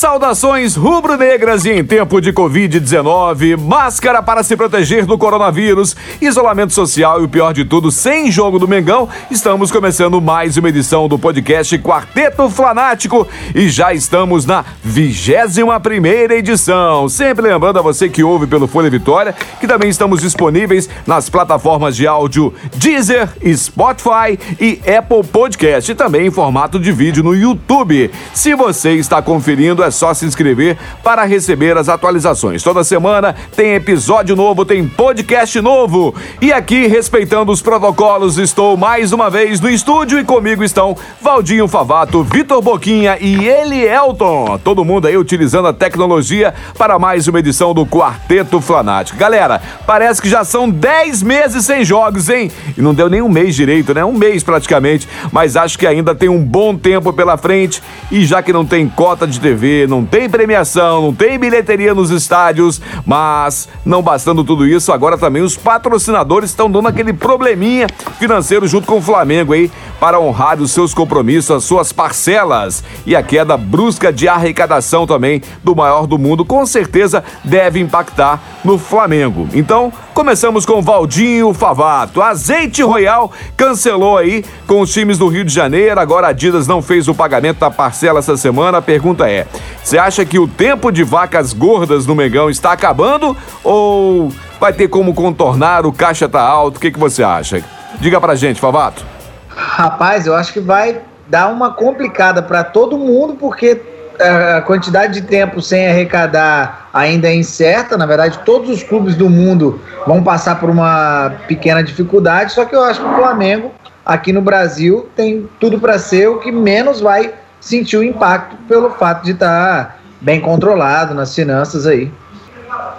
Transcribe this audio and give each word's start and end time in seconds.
Saudações 0.00 0.76
rubro-negras 0.76 1.66
e 1.66 1.72
em 1.72 1.84
tempo 1.84 2.22
de 2.22 2.32
Covid-19, 2.32 3.58
máscara 3.58 4.22
para 4.22 4.42
se 4.42 4.56
proteger 4.56 5.04
do 5.04 5.18
coronavírus, 5.18 5.94
isolamento 6.22 6.72
social 6.72 7.20
e 7.20 7.24
o 7.24 7.28
pior 7.28 7.52
de 7.52 7.66
tudo, 7.66 7.90
sem 7.90 8.30
jogo 8.32 8.58
do 8.58 8.66
Mengão, 8.66 9.10
estamos 9.30 9.70
começando 9.70 10.18
mais 10.18 10.56
uma 10.56 10.70
edição 10.70 11.06
do 11.06 11.18
podcast 11.18 11.78
Quarteto 11.80 12.48
Flanático 12.48 13.28
e 13.54 13.68
já 13.68 13.92
estamos 13.92 14.46
na 14.46 14.64
21 14.82 15.78
primeira 15.80 16.34
edição. 16.34 17.06
Sempre 17.06 17.48
lembrando 17.48 17.78
a 17.78 17.82
você 17.82 18.08
que 18.08 18.24
ouve 18.24 18.46
pelo 18.46 18.66
Folha 18.66 18.88
Vitória 18.88 19.34
que 19.60 19.68
também 19.68 19.90
estamos 19.90 20.22
disponíveis 20.22 20.88
nas 21.06 21.28
plataformas 21.28 21.94
de 21.94 22.06
áudio 22.06 22.54
Deezer, 22.74 23.28
Spotify 23.54 24.38
e 24.58 24.80
Apple 24.90 25.24
Podcast 25.30 25.92
e 25.92 25.94
também 25.94 26.28
em 26.28 26.30
formato 26.30 26.80
de 26.80 26.90
vídeo 26.90 27.22
no 27.22 27.34
YouTube. 27.34 28.10
Se 28.32 28.54
você 28.54 28.94
está 28.94 29.20
conferindo 29.20 29.84
é 29.84 29.89
só 29.90 30.14
se 30.14 30.24
inscrever 30.24 30.76
para 31.02 31.24
receber 31.24 31.76
as 31.76 31.88
atualizações. 31.88 32.62
Toda 32.62 32.84
semana 32.84 33.34
tem 33.54 33.74
episódio 33.74 34.36
novo, 34.36 34.64
tem 34.64 34.86
podcast 34.86 35.60
novo. 35.60 36.14
E 36.40 36.52
aqui, 36.52 36.86
respeitando 36.86 37.52
os 37.52 37.62
protocolos, 37.62 38.38
estou 38.38 38.76
mais 38.76 39.12
uma 39.12 39.30
vez 39.30 39.60
no 39.60 39.68
estúdio 39.68 40.18
e 40.18 40.24
comigo 40.24 40.62
estão 40.62 40.96
Valdinho 41.20 41.68
Favato, 41.68 42.22
Vitor 42.22 42.62
Boquinha 42.62 43.18
e 43.20 43.48
Elielton. 43.48 44.58
Todo 44.62 44.84
mundo 44.84 45.06
aí 45.06 45.16
utilizando 45.16 45.68
a 45.68 45.72
tecnologia 45.72 46.54
para 46.76 46.98
mais 46.98 47.26
uma 47.28 47.38
edição 47.38 47.74
do 47.74 47.86
Quarteto 47.86 48.60
Flanático. 48.60 49.18
Galera, 49.18 49.60
parece 49.86 50.20
que 50.20 50.28
já 50.28 50.44
são 50.44 50.68
10 50.68 51.22
meses 51.22 51.64
sem 51.64 51.84
jogos, 51.84 52.28
hein? 52.28 52.50
E 52.76 52.82
não 52.82 52.94
deu 52.94 53.08
nem 53.08 53.22
um 53.22 53.28
mês 53.28 53.54
direito, 53.54 53.94
né? 53.94 54.04
Um 54.04 54.12
mês 54.12 54.42
praticamente. 54.42 55.08
Mas 55.32 55.56
acho 55.56 55.78
que 55.78 55.86
ainda 55.86 56.14
tem 56.14 56.28
um 56.28 56.42
bom 56.42 56.76
tempo 56.76 57.12
pela 57.12 57.36
frente. 57.36 57.82
E 58.10 58.24
já 58.24 58.42
que 58.42 58.52
não 58.52 58.64
tem 58.64 58.88
cota 58.88 59.26
de 59.26 59.40
TV, 59.40 59.79
não 59.86 60.04
tem 60.04 60.28
premiação, 60.28 61.02
não 61.02 61.14
tem 61.14 61.38
bilheteria 61.38 61.94
nos 61.94 62.10
estádios, 62.10 62.80
mas 63.06 63.68
não 63.84 64.02
bastando 64.02 64.44
tudo 64.44 64.66
isso, 64.66 64.92
agora 64.92 65.18
também 65.18 65.42
os 65.42 65.56
patrocinadores 65.56 66.50
estão 66.50 66.70
dando 66.70 66.88
aquele 66.88 67.12
probleminha 67.12 67.86
financeiro 68.18 68.66
junto 68.66 68.86
com 68.86 68.98
o 68.98 69.02
Flamengo 69.02 69.52
aí 69.52 69.70
para 69.98 70.18
honrar 70.18 70.60
os 70.60 70.70
seus 70.70 70.94
compromissos, 70.94 71.50
as 71.50 71.64
suas 71.64 71.92
parcelas 71.92 72.82
e 73.06 73.14
a 73.14 73.22
queda 73.22 73.56
brusca 73.56 74.12
de 74.12 74.28
arrecadação 74.28 75.06
também 75.06 75.42
do 75.62 75.76
maior 75.76 76.06
do 76.06 76.18
mundo 76.18 76.44
com 76.44 76.64
certeza 76.64 77.22
deve 77.44 77.80
impactar 77.80 78.40
no 78.64 78.78
Flamengo. 78.78 79.48
Então, 79.52 79.92
começamos 80.14 80.66
com 80.66 80.82
Valdinho 80.82 81.52
Favato. 81.54 82.22
Azeite 82.22 82.82
Royal 82.82 83.32
cancelou 83.56 84.18
aí 84.18 84.44
com 84.66 84.80
os 84.80 84.92
times 84.92 85.18
do 85.18 85.28
Rio 85.28 85.44
de 85.44 85.52
Janeiro, 85.52 86.00
agora 86.00 86.26
a 86.26 86.30
Adidas 86.30 86.66
não 86.66 86.80
fez 86.80 87.08
o 87.08 87.14
pagamento 87.14 87.58
da 87.58 87.70
parcela 87.70 88.18
essa 88.18 88.36
semana. 88.36 88.78
A 88.78 88.82
pergunta 88.82 89.28
é: 89.28 89.46
você 89.82 89.98
acha 89.98 90.24
que 90.24 90.38
o 90.38 90.46
tempo 90.46 90.90
de 90.90 91.02
vacas 91.02 91.52
gordas 91.52 92.06
no 92.06 92.14
Mengão 92.14 92.50
está 92.50 92.72
acabando 92.72 93.36
ou 93.64 94.32
vai 94.60 94.72
ter 94.72 94.88
como 94.88 95.14
contornar? 95.14 95.86
O 95.86 95.92
caixa 95.92 96.28
tá 96.28 96.40
alto? 96.40 96.76
O 96.76 96.80
que, 96.80 96.90
que 96.90 96.98
você 96.98 97.22
acha? 97.22 97.62
Diga 97.98 98.20
pra 98.20 98.34
gente, 98.34 98.60
Favato. 98.60 99.04
Rapaz, 99.48 100.26
eu 100.26 100.34
acho 100.34 100.52
que 100.52 100.60
vai 100.60 101.00
dar 101.28 101.48
uma 101.48 101.72
complicada 101.72 102.42
para 102.42 102.64
todo 102.64 102.98
mundo, 102.98 103.34
porque 103.34 103.80
é, 104.18 104.56
a 104.56 104.60
quantidade 104.60 105.20
de 105.20 105.26
tempo 105.26 105.62
sem 105.62 105.88
arrecadar 105.88 106.88
ainda 106.92 107.28
é 107.28 107.34
incerta. 107.34 107.96
Na 107.96 108.06
verdade, 108.06 108.40
todos 108.44 108.68
os 108.68 108.82
clubes 108.82 109.14
do 109.16 109.30
mundo 109.30 109.80
vão 110.06 110.22
passar 110.22 110.60
por 110.60 110.68
uma 110.68 111.32
pequena 111.48 111.82
dificuldade. 111.82 112.52
Só 112.52 112.64
que 112.64 112.76
eu 112.76 112.82
acho 112.82 113.00
que 113.00 113.06
o 113.06 113.16
Flamengo, 113.16 113.72
aqui 114.04 114.32
no 114.32 114.42
Brasil, 114.42 115.08
tem 115.16 115.48
tudo 115.58 115.80
para 115.80 115.98
ser 115.98 116.28
o 116.28 116.38
que 116.38 116.52
menos 116.52 117.00
vai 117.00 117.32
sentiu 117.60 118.02
impacto 118.02 118.56
pelo 118.68 118.90
fato 118.90 119.24
de 119.24 119.32
estar 119.32 119.84
tá 119.84 119.96
bem 120.20 120.40
controlado 120.40 121.14
nas 121.14 121.34
finanças 121.34 121.86
aí. 121.86 122.10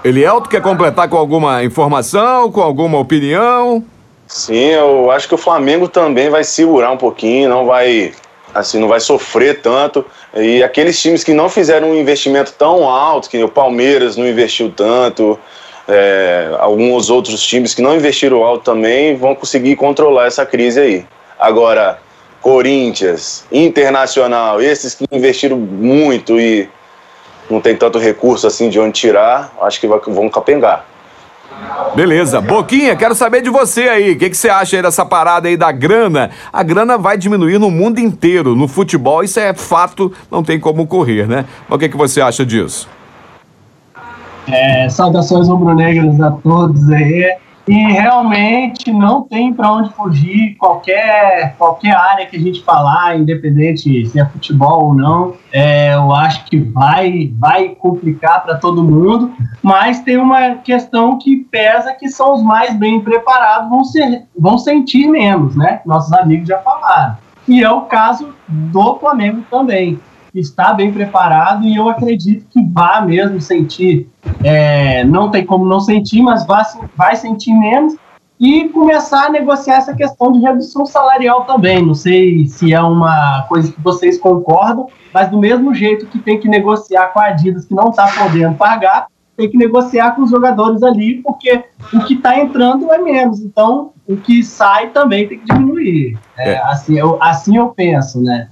Elielto 0.04 0.50
quer 0.50 0.62
completar 0.62 1.08
com 1.10 1.18
alguma 1.18 1.64
informação, 1.64 2.52
com 2.52 2.62
alguma 2.62 2.98
opinião? 2.98 3.84
Sim, 4.28 4.72
eu 4.72 5.12
acho 5.12 5.28
que 5.28 5.36
o 5.36 5.38
Flamengo 5.38 5.88
também 5.88 6.30
vai 6.30 6.44
segurar 6.44 6.92
um 6.92 6.98
pouquinho, 6.98 7.50
não 7.50 7.66
vai 7.66 8.14
assim, 8.54 8.80
não 8.80 8.88
vai 8.88 9.00
sofrer 9.00 9.62
tanto. 9.62 10.06
E 10.34 10.64
aqueles 10.64 11.02
times 11.02 11.24
que 11.24 11.34
não 11.34 11.50
fizeram 11.50 11.92
um 11.92 11.96
investimento 11.96 12.54
tão 12.58 12.88
alto, 12.90 13.30
que 13.30 13.42
o 13.44 13.50
Palmeiras 13.50 14.18
não 14.18 14.28
investiu 14.28 14.72
tanto, 14.72 15.40
é, 15.88 16.50
alguns 16.60 17.10
outros 17.10 17.42
times 17.44 17.74
que 17.74 17.82
não 17.82 17.96
investiram 17.96 18.44
alto 18.44 18.64
também 18.64 19.16
vão 19.16 19.36
conseguir 19.36 19.76
controlar 19.76 20.28
essa 20.28 20.46
crise 20.46 20.80
aí. 20.80 21.06
Agora, 21.40 22.00
Corinthians, 22.42 23.46
Internacional, 23.52 24.62
esses 24.62 24.96
que 24.96 25.06
investiram 25.12 25.58
muito 25.58 26.40
e 26.40 26.68
não 27.50 27.62
tem 27.62 27.76
tanto 27.76 28.00
recurso 28.00 28.48
assim 28.48 28.70
de 28.70 28.80
onde 28.80 28.94
tirar, 28.94 29.54
acho 29.62 29.80
que 29.80 29.88
vão 29.88 30.30
capengar. 30.30 30.86
Beleza. 31.96 32.40
Boquinha, 32.40 32.96
quero 32.96 33.14
saber 33.14 33.42
de 33.42 33.50
você 33.50 33.82
aí. 33.82 34.14
O 34.14 34.18
que, 34.18 34.30
que, 34.30 34.38
você 34.38 34.50
acha 34.50 34.78
aí 34.78 34.82
dessa 34.82 35.06
parada 35.06 35.48
aí 35.48 35.58
da 35.58 35.72
grana? 35.72 36.32
A 36.52 36.64
grana 36.64 36.98
vai 36.98 37.18
diminuir 37.18 37.60
no 37.60 37.70
mundo 37.70 38.00
inteiro. 38.00 38.56
No 38.56 38.68
futebol, 38.68 39.24
isso 39.24 39.40
é 39.40 39.54
fato, 39.54 40.12
não 40.32 40.44
tem 40.44 40.60
como 40.60 40.88
correr, 40.88 41.28
né? 41.28 41.46
Mas 41.68 41.76
o 41.76 41.80
que, 41.80 41.90
que 41.90 41.98
você 41.98 42.22
acha 42.22 42.46
disso? 42.46 42.88
É, 44.48 44.90
saudações 44.90 45.48
rubro-negras 45.48 46.20
a 46.20 46.32
todos 46.32 46.90
aí 46.90 47.36
e 47.68 47.74
realmente 47.74 48.92
não 48.92 49.24
tem 49.24 49.54
para 49.54 49.72
onde 49.72 49.90
fugir 49.94 50.56
qualquer 50.58 51.56
qualquer 51.58 51.96
área 51.96 52.26
que 52.26 52.36
a 52.36 52.40
gente 52.40 52.64
falar, 52.64 53.18
independente 53.18 54.06
se 54.06 54.20
é 54.20 54.26
futebol 54.26 54.86
ou 54.86 54.96
não, 54.96 55.36
é, 55.52 55.94
eu 55.94 56.14
acho 56.14 56.46
que 56.46 56.58
vai 56.58 57.32
vai 57.38 57.70
complicar 57.70 58.44
para 58.44 58.56
todo 58.56 58.84
mundo, 58.84 59.32
mas 59.62 60.00
tem 60.02 60.18
uma 60.18 60.56
questão 60.56 61.18
que 61.18 61.38
pesa 61.38 61.94
que 61.94 62.10
são 62.10 62.34
os 62.34 62.44
mais 62.44 62.76
bem 62.76 63.00
preparados 63.02 63.70
vão 63.70 63.84
ser 63.84 64.24
vão 64.38 64.58
sentir 64.58 65.08
menos, 65.08 65.56
né? 65.56 65.82
Nossos 65.86 66.12
amigos 66.14 66.48
já 66.48 66.58
falaram. 66.60 67.18
E 67.48 67.64
é 67.64 67.70
o 67.70 67.82
caso 67.82 68.34
do 68.48 68.96
Flamengo 68.98 69.44
também 69.50 70.00
está 70.34 70.74
bem 70.74 70.92
preparado 70.92 71.66
e 71.66 71.76
eu 71.76 71.90
acredito 71.90 72.46
que 72.50 72.64
vá 72.64 73.02
mesmo 73.02 73.42
sentir. 73.42 74.10
É, 74.44 75.04
não 75.04 75.30
tem 75.30 75.46
como 75.46 75.66
não 75.66 75.80
sentir, 75.80 76.22
mas 76.22 76.46
vai, 76.46 76.64
vai 76.96 77.16
sentir 77.16 77.54
menos 77.54 77.96
e 78.40 78.70
começar 78.70 79.28
a 79.28 79.30
negociar 79.30 79.76
essa 79.76 79.94
questão 79.94 80.32
de 80.32 80.40
redução 80.40 80.86
salarial 80.86 81.44
também. 81.44 81.86
Não 81.86 81.94
sei 81.94 82.48
se 82.48 82.74
é 82.74 82.82
uma 82.82 83.44
coisa 83.48 83.72
que 83.72 83.80
vocês 83.80 84.18
concordam, 84.18 84.88
mas 85.14 85.30
do 85.30 85.38
mesmo 85.38 85.74
jeito 85.76 86.08
que 86.08 86.18
tem 86.18 86.40
que 86.40 86.48
negociar 86.48 87.08
com 87.08 87.20
a 87.20 87.28
Adidas 87.28 87.66
que 87.66 87.76
não 87.76 87.90
está 87.90 88.08
podendo 88.08 88.56
pagar, 88.56 89.08
tem 89.38 89.50
que 89.50 89.58
negociar 89.58 90.16
com 90.16 90.24
os 90.24 90.32
jogadores 90.32 90.82
ali, 90.82 91.22
porque 91.22 91.64
o 91.94 92.04
que 92.06 92.16
está 92.16 92.40
entrando 92.40 92.92
é 92.92 92.98
menos. 92.98 93.42
Então, 93.42 93.92
o 94.08 94.18
que 94.18 94.44
sai 94.44 94.90
também 94.90 95.28
tem 95.28 95.40
que 95.40 95.46
diminuir. 95.46 96.18
É, 96.38 96.54
é. 96.54 96.64
Assim, 96.64 96.98
eu, 96.98 97.22
assim 97.22 97.58
eu 97.58 97.68
penso, 97.68 98.22
né? 98.22 98.50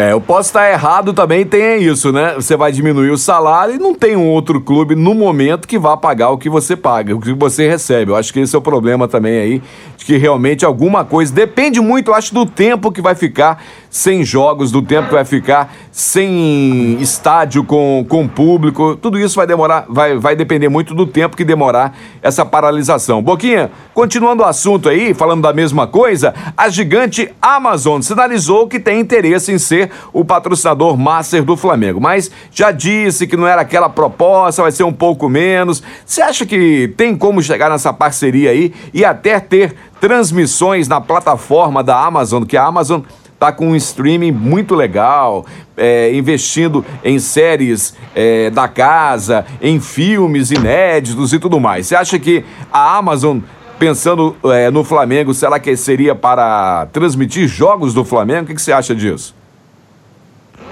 É, 0.00 0.12
eu 0.12 0.20
posso 0.20 0.48
estar 0.48 0.72
errado 0.72 1.12
também, 1.12 1.44
tem 1.44 1.82
isso, 1.82 2.10
né? 2.10 2.32
Você 2.34 2.56
vai 2.56 2.72
diminuir 2.72 3.10
o 3.10 3.18
salário 3.18 3.74
e 3.74 3.78
não 3.78 3.94
tem 3.94 4.16
um 4.16 4.28
outro 4.28 4.58
clube 4.58 4.94
no 4.94 5.12
momento 5.12 5.68
que 5.68 5.78
vá 5.78 5.94
pagar 5.94 6.30
o 6.30 6.38
que 6.38 6.48
você 6.48 6.74
paga, 6.74 7.14
o 7.14 7.20
que 7.20 7.34
você 7.34 7.68
recebe. 7.68 8.10
Eu 8.10 8.16
acho 8.16 8.32
que 8.32 8.40
esse 8.40 8.56
é 8.56 8.58
o 8.58 8.62
problema 8.62 9.06
também 9.06 9.38
aí, 9.38 9.62
de 9.98 10.06
que 10.06 10.16
realmente 10.16 10.64
alguma 10.64 11.04
coisa 11.04 11.30
depende 11.34 11.82
muito, 11.82 12.12
eu 12.12 12.14
acho, 12.14 12.32
do 12.32 12.46
tempo 12.46 12.90
que 12.90 13.02
vai 13.02 13.14
ficar 13.14 13.62
sem 13.90 14.24
jogos, 14.24 14.72
do 14.72 14.80
tempo 14.80 15.08
que 15.08 15.14
vai 15.14 15.24
ficar 15.24 15.74
sem 15.92 16.96
estádio 17.00 17.62
com, 17.62 18.06
com 18.08 18.26
público. 18.26 18.96
Tudo 18.96 19.18
isso 19.18 19.36
vai 19.36 19.46
demorar, 19.46 19.84
vai, 19.86 20.16
vai 20.16 20.34
depender 20.34 20.70
muito 20.70 20.94
do 20.94 21.06
tempo 21.06 21.36
que 21.36 21.44
demorar 21.44 21.94
essa 22.22 22.46
paralisação. 22.46 23.20
Boquinha, 23.20 23.70
continuando 23.92 24.44
o 24.44 24.46
assunto 24.46 24.88
aí, 24.88 25.12
falando 25.12 25.42
da 25.42 25.52
mesma 25.52 25.86
coisa, 25.86 26.32
a 26.56 26.70
gigante 26.70 27.30
Amazon 27.42 28.00
sinalizou 28.00 28.66
que 28.66 28.80
tem 28.80 28.98
interesse 28.98 29.52
em 29.52 29.58
ser 29.58 29.89
o 30.12 30.24
patrocinador 30.24 30.96
master 30.96 31.44
do 31.44 31.56
Flamengo, 31.56 32.00
mas 32.00 32.30
já 32.50 32.70
disse 32.70 33.26
que 33.26 33.36
não 33.36 33.46
era 33.46 33.62
aquela 33.62 33.88
proposta, 33.88 34.62
vai 34.62 34.72
ser 34.72 34.84
um 34.84 34.92
pouco 34.92 35.28
menos. 35.28 35.82
Você 36.04 36.22
acha 36.22 36.46
que 36.46 36.92
tem 36.96 37.16
como 37.16 37.42
chegar 37.42 37.70
nessa 37.70 37.92
parceria 37.92 38.50
aí 38.50 38.72
e 38.92 39.04
até 39.04 39.38
ter 39.40 39.74
transmissões 40.00 40.88
na 40.88 41.00
plataforma 41.00 41.82
da 41.82 42.02
Amazon, 42.02 42.44
que 42.44 42.56
a 42.56 42.64
Amazon 42.64 43.02
tá 43.38 43.50
com 43.50 43.68
um 43.68 43.76
streaming 43.76 44.32
muito 44.32 44.74
legal, 44.74 45.46
é, 45.74 46.14
investindo 46.14 46.84
em 47.02 47.18
séries 47.18 47.96
é, 48.14 48.50
da 48.50 48.68
casa, 48.68 49.46
em 49.62 49.80
filmes 49.80 50.50
inéditos 50.50 51.32
e 51.32 51.38
tudo 51.38 51.58
mais. 51.58 51.86
Você 51.86 51.96
acha 51.96 52.18
que 52.18 52.44
a 52.70 52.98
Amazon 52.98 53.38
pensando 53.78 54.36
é, 54.44 54.70
no 54.70 54.84
Flamengo, 54.84 55.32
será 55.32 55.58
que 55.58 55.74
seria 55.74 56.14
para 56.14 56.86
transmitir 56.92 57.48
jogos 57.48 57.94
do 57.94 58.04
Flamengo? 58.04 58.42
O 58.42 58.46
que, 58.48 58.54
que 58.54 58.60
você 58.60 58.72
acha 58.72 58.94
disso? 58.94 59.34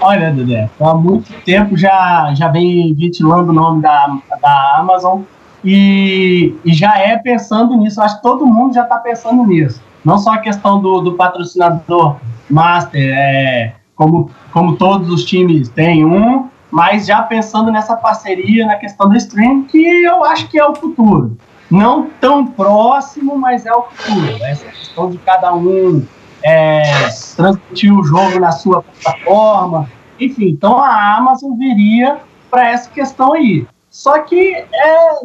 Olha, 0.00 0.31
Dedé, 0.31 0.71
há 0.81 0.95
muito 0.95 1.33
tempo 1.45 1.77
já, 1.77 2.33
já 2.35 2.49
vem 2.49 2.95
ventilando 2.95 3.50
o 3.50 3.55
nome 3.55 3.83
da, 3.83 4.19
da 4.41 4.77
Amazon 4.79 5.23
e, 5.65 6.55
e 6.65 6.73
já 6.73 6.97
é 6.99 7.17
pensando 7.17 7.77
nisso. 7.77 8.00
Acho 8.00 8.17
que 8.17 8.23
todo 8.23 8.47
mundo 8.47 8.75
já 8.75 8.85
está 8.85 8.97
pensando 8.99 9.45
nisso. 9.45 9.83
Não 10.05 10.19
só 10.19 10.35
a 10.35 10.39
questão 10.39 10.81
do, 10.81 11.00
do 11.00 11.15
patrocinador 11.15 12.17
master, 12.49 13.12
é, 13.15 13.75
como, 13.97 14.31
como 14.53 14.77
todos 14.77 15.11
os 15.11 15.25
times 15.25 15.69
têm 15.69 16.05
um, 16.05 16.49
mas 16.71 17.06
já 17.06 17.23
pensando 17.23 17.73
nessa 17.73 17.97
parceria, 17.97 18.67
na 18.67 18.77
questão 18.77 19.09
do 19.09 19.17
stream, 19.17 19.65
que 19.65 20.05
eu 20.05 20.25
acho 20.25 20.49
que 20.49 20.59
é 20.59 20.65
o 20.65 20.75
futuro 20.75 21.37
não 21.71 22.09
tão 22.21 22.47
próximo, 22.47 23.37
mas 23.37 23.67
é 23.67 23.73
o 23.73 23.83
futuro. 23.83 24.43
Essa 24.45 24.67
questão 24.67 25.11
de 25.11 25.19
cada 25.19 25.53
um 25.55 26.03
é, 26.43 27.08
transmitir 27.37 27.93
o 27.93 28.05
jogo 28.05 28.38
na 28.38 28.52
sua 28.52 28.82
plataforma. 28.82 29.88
Enfim, 30.20 30.49
então 30.49 30.79
a 30.79 31.17
Amazon 31.17 31.56
viria 31.56 32.19
para 32.50 32.69
essa 32.69 32.90
questão 32.90 33.32
aí. 33.32 33.67
Só 33.90 34.20
que 34.20 34.55
é, 34.55 35.20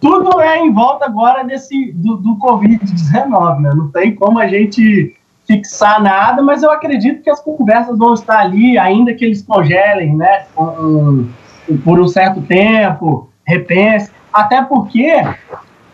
tudo 0.00 0.40
é 0.40 0.58
em 0.58 0.72
volta 0.72 1.06
agora 1.06 1.44
desse 1.44 1.92
do, 1.92 2.16
do 2.16 2.36
Covid-19, 2.36 3.60
né? 3.60 3.70
Não 3.74 3.90
tem 3.90 4.14
como 4.14 4.38
a 4.38 4.46
gente 4.46 5.16
fixar 5.46 6.02
nada, 6.02 6.42
mas 6.42 6.62
eu 6.62 6.70
acredito 6.70 7.22
que 7.22 7.30
as 7.30 7.40
conversas 7.40 7.96
vão 7.96 8.14
estar 8.14 8.40
ali, 8.40 8.76
ainda 8.76 9.14
que 9.14 9.24
eles 9.24 9.42
congelem, 9.42 10.16
né? 10.16 10.46
Um, 10.58 11.28
por 11.84 12.00
um 12.00 12.08
certo 12.08 12.42
tempo, 12.42 13.28
repense. 13.46 14.10
Até 14.32 14.62
porque 14.62 15.22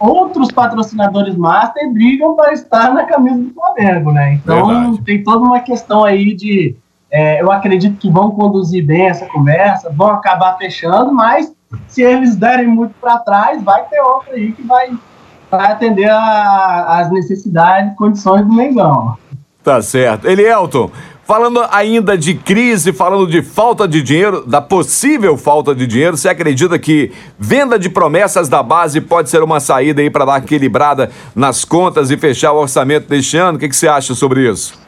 outros 0.03 0.51
patrocinadores 0.51 1.37
master 1.37 1.93
brigam 1.93 2.35
para 2.35 2.53
estar 2.53 2.93
na 2.93 3.05
camisa 3.05 3.39
do 3.39 3.55
Flamengo, 3.55 4.11
né? 4.11 4.35
Então 4.35 4.67
Verdade. 4.67 5.03
tem 5.03 5.23
toda 5.23 5.45
uma 5.45 5.61
questão 5.61 6.05
aí 6.05 6.35
de. 6.35 6.77
É, 7.11 7.43
eu 7.43 7.53
acredito 7.53 7.99
que 7.99 8.11
vão 8.11 8.31
conduzir 8.31 8.85
bem 8.85 9.07
essa 9.07 9.27
conversa, 9.27 9.93
vão 9.95 10.09
acabar 10.13 10.57
fechando, 10.57 11.13
mas 11.13 11.53
se 11.87 12.03
eles 12.03 12.37
derem 12.37 12.67
muito 12.67 12.95
para 13.01 13.19
trás, 13.19 13.63
vai 13.63 13.85
ter 13.85 14.01
outro 14.01 14.33
aí 14.33 14.53
que 14.53 14.63
vai, 14.63 14.91
vai 15.51 15.73
atender 15.73 16.11
as 16.11 17.11
necessidades 17.11 17.93
e 17.93 17.97
condições 17.97 18.47
do 18.47 18.53
Mengão. 18.53 19.17
Tá 19.63 19.83
certo. 19.83 20.27
Elielton, 20.27 20.91
Falando 21.33 21.67
ainda 21.71 22.19
de 22.19 22.35
crise, 22.35 22.93
falando 22.93 23.27
de 23.27 23.41
falta 23.41 23.89
de 23.89 24.03
dinheiro, 24.03 24.45
da 24.45 24.61
possível 24.61 25.39
falta 25.39 25.75
de 25.75 25.87
dinheiro, 25.87 26.15
você 26.15 26.29
acredita 26.29 26.79
que 26.79 27.11
venda 27.39 27.79
de 27.79 27.89
promessas 27.89 28.51
da 28.51 28.63
base 28.63 29.01
pode 29.01 29.31
ser 29.31 29.43
uma 29.43 29.59
saída 29.59 30.03
aí 30.03 30.11
para 30.11 30.27
dar 30.27 30.43
equilibrada 30.43 31.11
nas 31.35 31.65
contas 31.65 32.11
e 32.11 32.19
fechar 32.19 32.53
o 32.53 32.59
orçamento 32.59 33.09
deste 33.09 33.39
ano? 33.39 33.57
O 33.57 33.59
que, 33.59 33.67
que 33.67 33.75
você 33.75 33.89
acha 33.89 34.15
sobre 34.15 34.47
isso? 34.47 34.79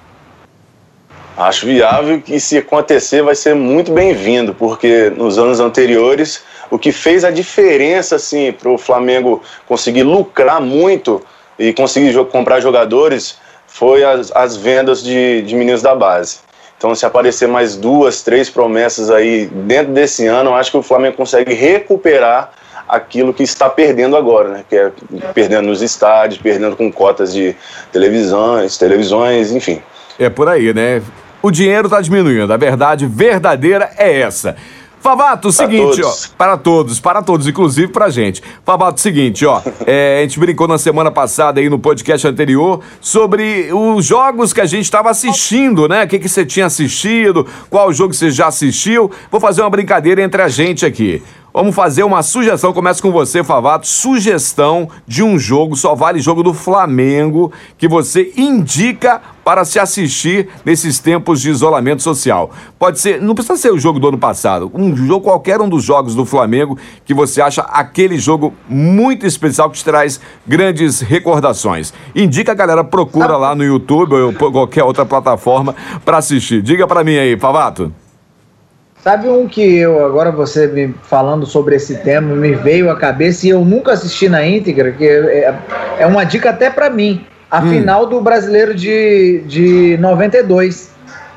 Acho 1.35 1.65
viável 1.65 2.21
que 2.21 2.39
se 2.39 2.59
acontecer 2.59 3.23
vai 3.23 3.35
ser 3.35 3.55
muito 3.55 3.91
bem-vindo, 3.91 4.53
porque 4.53 5.11
nos 5.17 5.39
anos 5.39 5.61
anteriores 5.61 6.45
o 6.71 6.79
que 6.79 6.93
fez 6.93 7.25
a 7.25 7.31
diferença 7.31 8.17
assim 8.17 8.53
para 8.53 8.69
o 8.69 8.77
Flamengo 8.77 9.41
conseguir 9.67 10.03
lucrar 10.03 10.61
muito 10.61 11.23
e 11.59 11.73
conseguir 11.73 12.13
comprar 12.27 12.61
jogadores 12.61 13.43
foi 13.75 14.05
as, 14.05 14.31
as 14.37 14.57
vendas 14.57 15.03
de, 15.03 15.43
de 15.43 15.57
meninos 15.57 15.83
da 15.83 15.97
base. 15.97 16.39
Então, 16.79 16.95
se 16.95 17.05
aparecer 17.05 17.49
mais 17.49 17.77
duas, 17.77 18.23
três 18.23 18.49
promessas 18.49 19.11
aí 19.11 19.47
dentro 19.47 19.93
desse 19.93 20.29
ano, 20.29 20.51
eu 20.51 20.55
acho 20.55 20.71
que 20.71 20.77
o 20.77 20.83
Flamengo 20.83 21.17
consegue 21.17 21.53
recuperar 21.55 22.53
aquilo 22.89 23.35
que 23.35 23.43
está 23.43 23.69
perdendo 23.69 24.17
agora, 24.17 24.49
né? 24.51 24.65
Que 24.69 24.77
é 24.77 24.93
perdendo 25.35 25.67
nos 25.67 25.83
estádios, 25.83 26.41
perdendo 26.41 26.77
com 26.77 26.93
cotas 26.93 27.33
de 27.33 27.57
televisões, 27.91 28.79
televisões, 28.79 29.51
enfim. 29.51 29.83
É 30.21 30.29
por 30.29 30.49
aí, 30.49 30.73
né? 30.73 31.03
O 31.43 31.51
dinheiro 31.51 31.89
está 31.89 32.01
diminuindo. 32.01 32.53
A 32.53 32.57
verdade 32.57 33.07
verdadeira 33.07 33.91
é 33.97 34.21
essa. 34.21 34.57
Favato, 35.05 35.53
seguinte, 35.53 36.01
todos. 36.01 36.31
ó. 36.33 36.37
Para 36.39 36.57
todos, 36.57 36.99
para 36.99 37.21
todos, 37.21 37.47
inclusive 37.47 37.89
pra 37.89 38.09
gente. 38.09 38.43
Favato, 38.65 38.99
seguinte, 39.03 39.45
ó. 39.45 39.61
É, 39.87 40.21
a 40.21 40.23
gente 40.23 40.39
brincou 40.39 40.67
na 40.67 40.79
semana 40.79 41.11
passada 41.11 41.61
aí 41.61 41.69
no 41.69 41.79
podcast 41.79 42.27
anterior 42.27 42.81
sobre 43.03 43.69
os 43.71 44.07
jogos 44.07 44.55
que 44.55 44.63
a 44.63 44.65
gente 44.65 44.85
estava 44.85 45.11
assistindo, 45.11 45.87
né? 45.87 46.05
O 46.05 46.09
que, 46.09 46.19
que 46.19 46.29
você 46.29 46.47
tinha 46.47 46.65
assistido, 46.65 47.47
qual 47.69 47.93
jogo 47.93 48.15
você 48.15 48.31
já 48.31 48.47
assistiu. 48.47 49.11
Vou 49.31 49.39
fazer 49.39 49.61
uma 49.61 49.69
brincadeira 49.69 50.23
entre 50.23 50.41
a 50.41 50.49
gente 50.49 50.87
aqui. 50.87 51.23
Vamos 51.57 51.73
fazer 51.73 52.03
uma 52.03 52.21
sugestão. 52.21 52.73
Começa 52.73 53.01
com 53.01 53.13
você, 53.13 53.45
Favato. 53.45 53.87
Sugestão 53.87 54.89
de 55.07 55.23
um 55.23 55.39
jogo, 55.39 55.77
só 55.77 55.95
vale 55.95 56.19
jogo 56.19 56.43
do 56.43 56.53
Flamengo, 56.53 57.53
que 57.79 57.87
você 57.87 58.33
indica 58.37 59.23
para 59.45 59.65
se 59.65 59.79
assistir 59.79 60.49
nesses 60.65 60.99
tempos 60.99 61.41
de 61.41 61.51
isolamento 61.51 62.03
social. 62.03 62.51
Pode 62.77 62.99
ser, 62.99 63.23
não 63.23 63.37
precisa 63.37 63.57
ser 63.57 63.73
o 63.73 63.79
jogo 63.79 64.01
do 64.01 64.09
ano 64.09 64.19
passado, 64.19 64.69
um 64.75 64.97
jogo, 64.97 65.27
qualquer 65.27 65.61
um 65.61 65.69
dos 65.69 65.85
jogos 65.85 66.17
do 66.17 66.25
Flamengo 66.25 66.77
que 67.05 67.15
você 67.15 67.41
acha 67.41 67.63
aquele 67.63 68.19
jogo 68.19 68.53
muito 68.69 69.25
especial 69.25 69.71
que 69.71 69.79
te 69.79 69.85
traz 69.85 70.21
grandes 70.45 70.99
recordações. 71.03 71.95
Indica 72.17 72.51
a 72.51 72.57
galera, 72.57 72.83
procura 72.83 73.37
lá 73.37 73.55
no 73.55 73.63
YouTube 73.63 74.13
ou 74.17 74.33
qualquer 74.33 74.83
outra 74.83 75.07
plataforma 75.07 75.73
para 76.05 76.19
assistir. 76.19 76.63
Diga 76.63 76.85
para 76.89 77.05
mim 77.05 77.17
aí, 77.17 77.39
Favato. 77.39 77.93
Sabe 79.05 79.29
um 79.29 79.47
que 79.47 79.61
eu, 79.61 80.03
agora 80.03 80.33
você 80.33 80.67
me 80.67 80.95
falando 81.03 81.45
sobre 81.45 81.77
esse 81.77 81.97
tema, 81.97 82.35
me 82.35 82.55
veio 82.55 82.91
à 82.91 82.97
cabeça 82.97 83.47
e 83.47 83.51
eu 83.51 83.63
nunca 83.63 83.93
assisti 83.93 84.31
na 84.31 84.47
íntegra, 84.47 84.93
que 84.93 85.07
é, 85.07 85.55
é 85.99 86.07
uma 86.07 86.25
dica 86.25 86.49
até 86.49 86.71
para 86.71 86.89
mim. 86.89 87.23
A 87.51 87.61
hum. 87.61 87.69
final 87.69 88.07
do 88.07 88.19
Brasileiro 88.23 88.73
de, 88.73 89.43
de 89.47 89.99
92, 89.99 90.91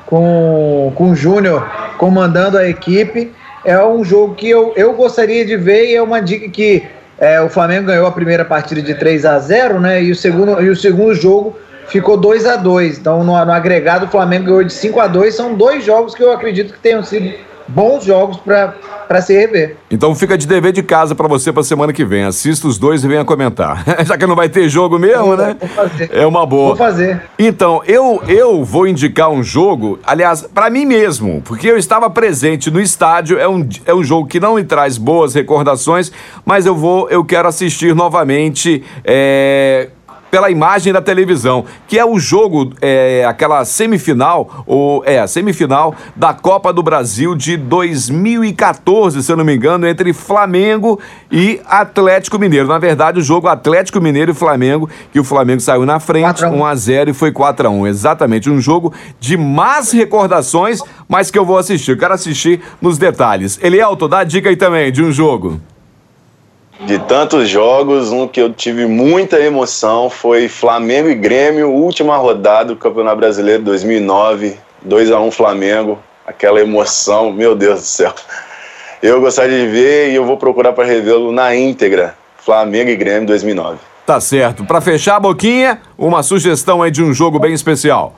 com, 0.06 0.90
com 0.94 1.10
o 1.10 1.14
Júnior 1.14 1.62
comandando 1.98 2.56
a 2.56 2.66
equipe. 2.66 3.34
É 3.62 3.84
um 3.84 4.02
jogo 4.02 4.34
que 4.34 4.48
eu, 4.48 4.72
eu 4.74 4.94
gostaria 4.94 5.44
de 5.44 5.54
ver 5.58 5.90
e 5.90 5.94
é 5.94 6.02
uma 6.02 6.22
dica 6.22 6.48
que 6.48 6.84
é, 7.18 7.38
o 7.38 7.50
Flamengo 7.50 7.88
ganhou 7.88 8.06
a 8.06 8.12
primeira 8.12 8.46
partida 8.46 8.80
de 8.80 8.94
3 8.94 9.26
a 9.26 9.38
0 9.38 9.78
né? 9.78 10.02
E 10.02 10.10
o 10.10 10.16
segundo, 10.16 10.58
e 10.62 10.70
o 10.70 10.76
segundo 10.76 11.12
jogo 11.12 11.54
ficou 11.88 12.16
2 12.16 12.46
a 12.46 12.56
2 12.56 12.96
Então, 12.96 13.22
no, 13.22 13.32
no 13.44 13.52
agregado, 13.52 14.06
o 14.06 14.08
Flamengo 14.08 14.46
ganhou 14.46 14.64
de 14.64 14.72
5 14.72 14.98
a 15.00 15.06
2 15.06 15.34
São 15.34 15.52
dois 15.52 15.84
jogos 15.84 16.14
que 16.14 16.22
eu 16.22 16.32
acredito 16.32 16.72
que 16.72 16.80
tenham 16.80 17.04
sido 17.04 17.46
bons 17.68 18.04
jogos 18.04 18.38
para 18.38 19.20
se 19.20 19.34
rever. 19.34 19.76
Então 19.90 20.14
fica 20.14 20.36
de 20.36 20.46
dever 20.46 20.72
de 20.72 20.82
casa 20.82 21.14
para 21.14 21.28
você 21.28 21.52
para 21.52 21.62
semana 21.62 21.92
que 21.92 22.04
vem. 22.04 22.24
Assista 22.24 22.66
os 22.66 22.78
dois 22.78 23.04
e 23.04 23.08
venha 23.08 23.24
comentar. 23.24 23.84
Já 24.04 24.16
que 24.16 24.26
não 24.26 24.34
vai 24.34 24.48
ter 24.48 24.68
jogo 24.68 24.98
mesmo, 24.98 25.36
né? 25.36 25.56
Vou 25.58 25.68
fazer. 25.68 26.10
É 26.12 26.26
uma 26.26 26.46
boa. 26.46 26.68
Vou 26.68 26.76
fazer. 26.76 27.22
Então, 27.38 27.82
eu, 27.86 28.22
eu 28.26 28.64
vou 28.64 28.86
indicar 28.86 29.30
um 29.30 29.42
jogo, 29.42 29.98
aliás, 30.04 30.42
para 30.42 30.70
mim 30.70 30.86
mesmo, 30.86 31.42
porque 31.44 31.68
eu 31.68 31.76
estava 31.76 32.08
presente 32.08 32.70
no 32.70 32.80
estádio, 32.80 33.38
é 33.38 33.48
um, 33.48 33.66
é 33.84 33.94
um 33.94 34.02
jogo 34.02 34.26
que 34.26 34.40
não 34.40 34.54
me 34.54 34.64
traz 34.64 34.96
boas 34.96 35.34
recordações, 35.34 36.10
mas 36.44 36.66
eu 36.66 36.74
vou, 36.74 37.08
eu 37.10 37.24
quero 37.24 37.48
assistir 37.48 37.94
novamente. 37.94 38.82
É, 39.04 39.90
pela 40.30 40.50
imagem 40.50 40.92
da 40.92 41.00
televisão, 41.00 41.64
que 41.86 41.98
é 41.98 42.04
o 42.04 42.18
jogo, 42.18 42.72
é, 42.80 43.24
aquela 43.26 43.64
semifinal, 43.64 44.64
ou 44.66 45.02
é, 45.04 45.18
a 45.18 45.26
semifinal 45.26 45.94
da 46.14 46.32
Copa 46.32 46.72
do 46.72 46.82
Brasil 46.82 47.34
de 47.34 47.56
2014, 47.56 49.22
se 49.22 49.32
eu 49.32 49.36
não 49.36 49.44
me 49.44 49.56
engano, 49.56 49.86
entre 49.86 50.12
Flamengo 50.12 51.00
e 51.30 51.60
Atlético 51.66 52.38
Mineiro. 52.38 52.68
Na 52.68 52.78
verdade, 52.78 53.18
o 53.18 53.22
jogo 53.22 53.48
Atlético 53.48 54.00
Mineiro 54.00 54.32
e 54.32 54.34
Flamengo, 54.34 54.88
que 55.12 55.20
o 55.20 55.24
Flamengo 55.24 55.60
saiu 55.60 55.86
na 55.86 56.00
frente, 56.00 56.44
1 56.44 56.64
a 56.64 56.74
0 56.74 57.10
e 57.10 57.14
foi 57.14 57.32
4 57.32 57.66
a 57.66 57.70
1 57.70 57.86
Exatamente, 57.86 58.50
um 58.50 58.60
jogo 58.60 58.92
de 59.18 59.36
más 59.36 59.92
recordações, 59.92 60.80
mas 61.08 61.30
que 61.30 61.38
eu 61.38 61.44
vou 61.44 61.58
assistir. 61.58 61.92
Eu 61.92 61.98
quero 61.98 62.14
assistir 62.14 62.60
nos 62.80 62.98
detalhes. 62.98 63.58
Elielto, 63.62 64.08
dá 64.08 64.20
a 64.20 64.24
dica 64.24 64.48
aí 64.48 64.56
também 64.56 64.92
de 64.92 65.02
um 65.02 65.10
jogo. 65.10 65.60
De 66.80 66.96
tantos 67.00 67.48
jogos, 67.48 68.12
um 68.12 68.28
que 68.28 68.40
eu 68.40 68.52
tive 68.52 68.86
muita 68.86 69.38
emoção 69.40 70.08
foi 70.08 70.48
Flamengo 70.48 71.08
e 71.08 71.14
Grêmio, 71.14 71.72
última 71.72 72.16
rodada 72.16 72.66
do 72.66 72.76
Campeonato 72.76 73.16
Brasileiro 73.16 73.64
2009, 73.64 74.56
2 74.82 75.10
a 75.10 75.18
1 75.18 75.30
Flamengo, 75.32 75.98
aquela 76.24 76.60
emoção, 76.60 77.32
meu 77.32 77.56
Deus 77.56 77.80
do 77.80 77.86
céu. 77.86 78.14
Eu 79.02 79.20
gostaria 79.20 79.64
de 79.64 79.68
ver 79.68 80.12
e 80.12 80.14
eu 80.14 80.24
vou 80.24 80.36
procurar 80.36 80.72
para 80.72 80.84
revê-lo 80.84 81.32
na 81.32 81.54
íntegra. 81.54 82.14
Flamengo 82.38 82.90
e 82.90 82.96
Grêmio 82.96 83.26
2009. 83.26 83.78
Tá 84.06 84.20
certo. 84.20 84.64
Para 84.64 84.80
fechar 84.80 85.16
a 85.16 85.20
boquinha, 85.20 85.82
uma 85.98 86.22
sugestão 86.22 86.80
aí 86.80 86.90
de 86.90 87.02
um 87.02 87.12
jogo 87.12 87.38
bem 87.40 87.52
especial. 87.52 88.14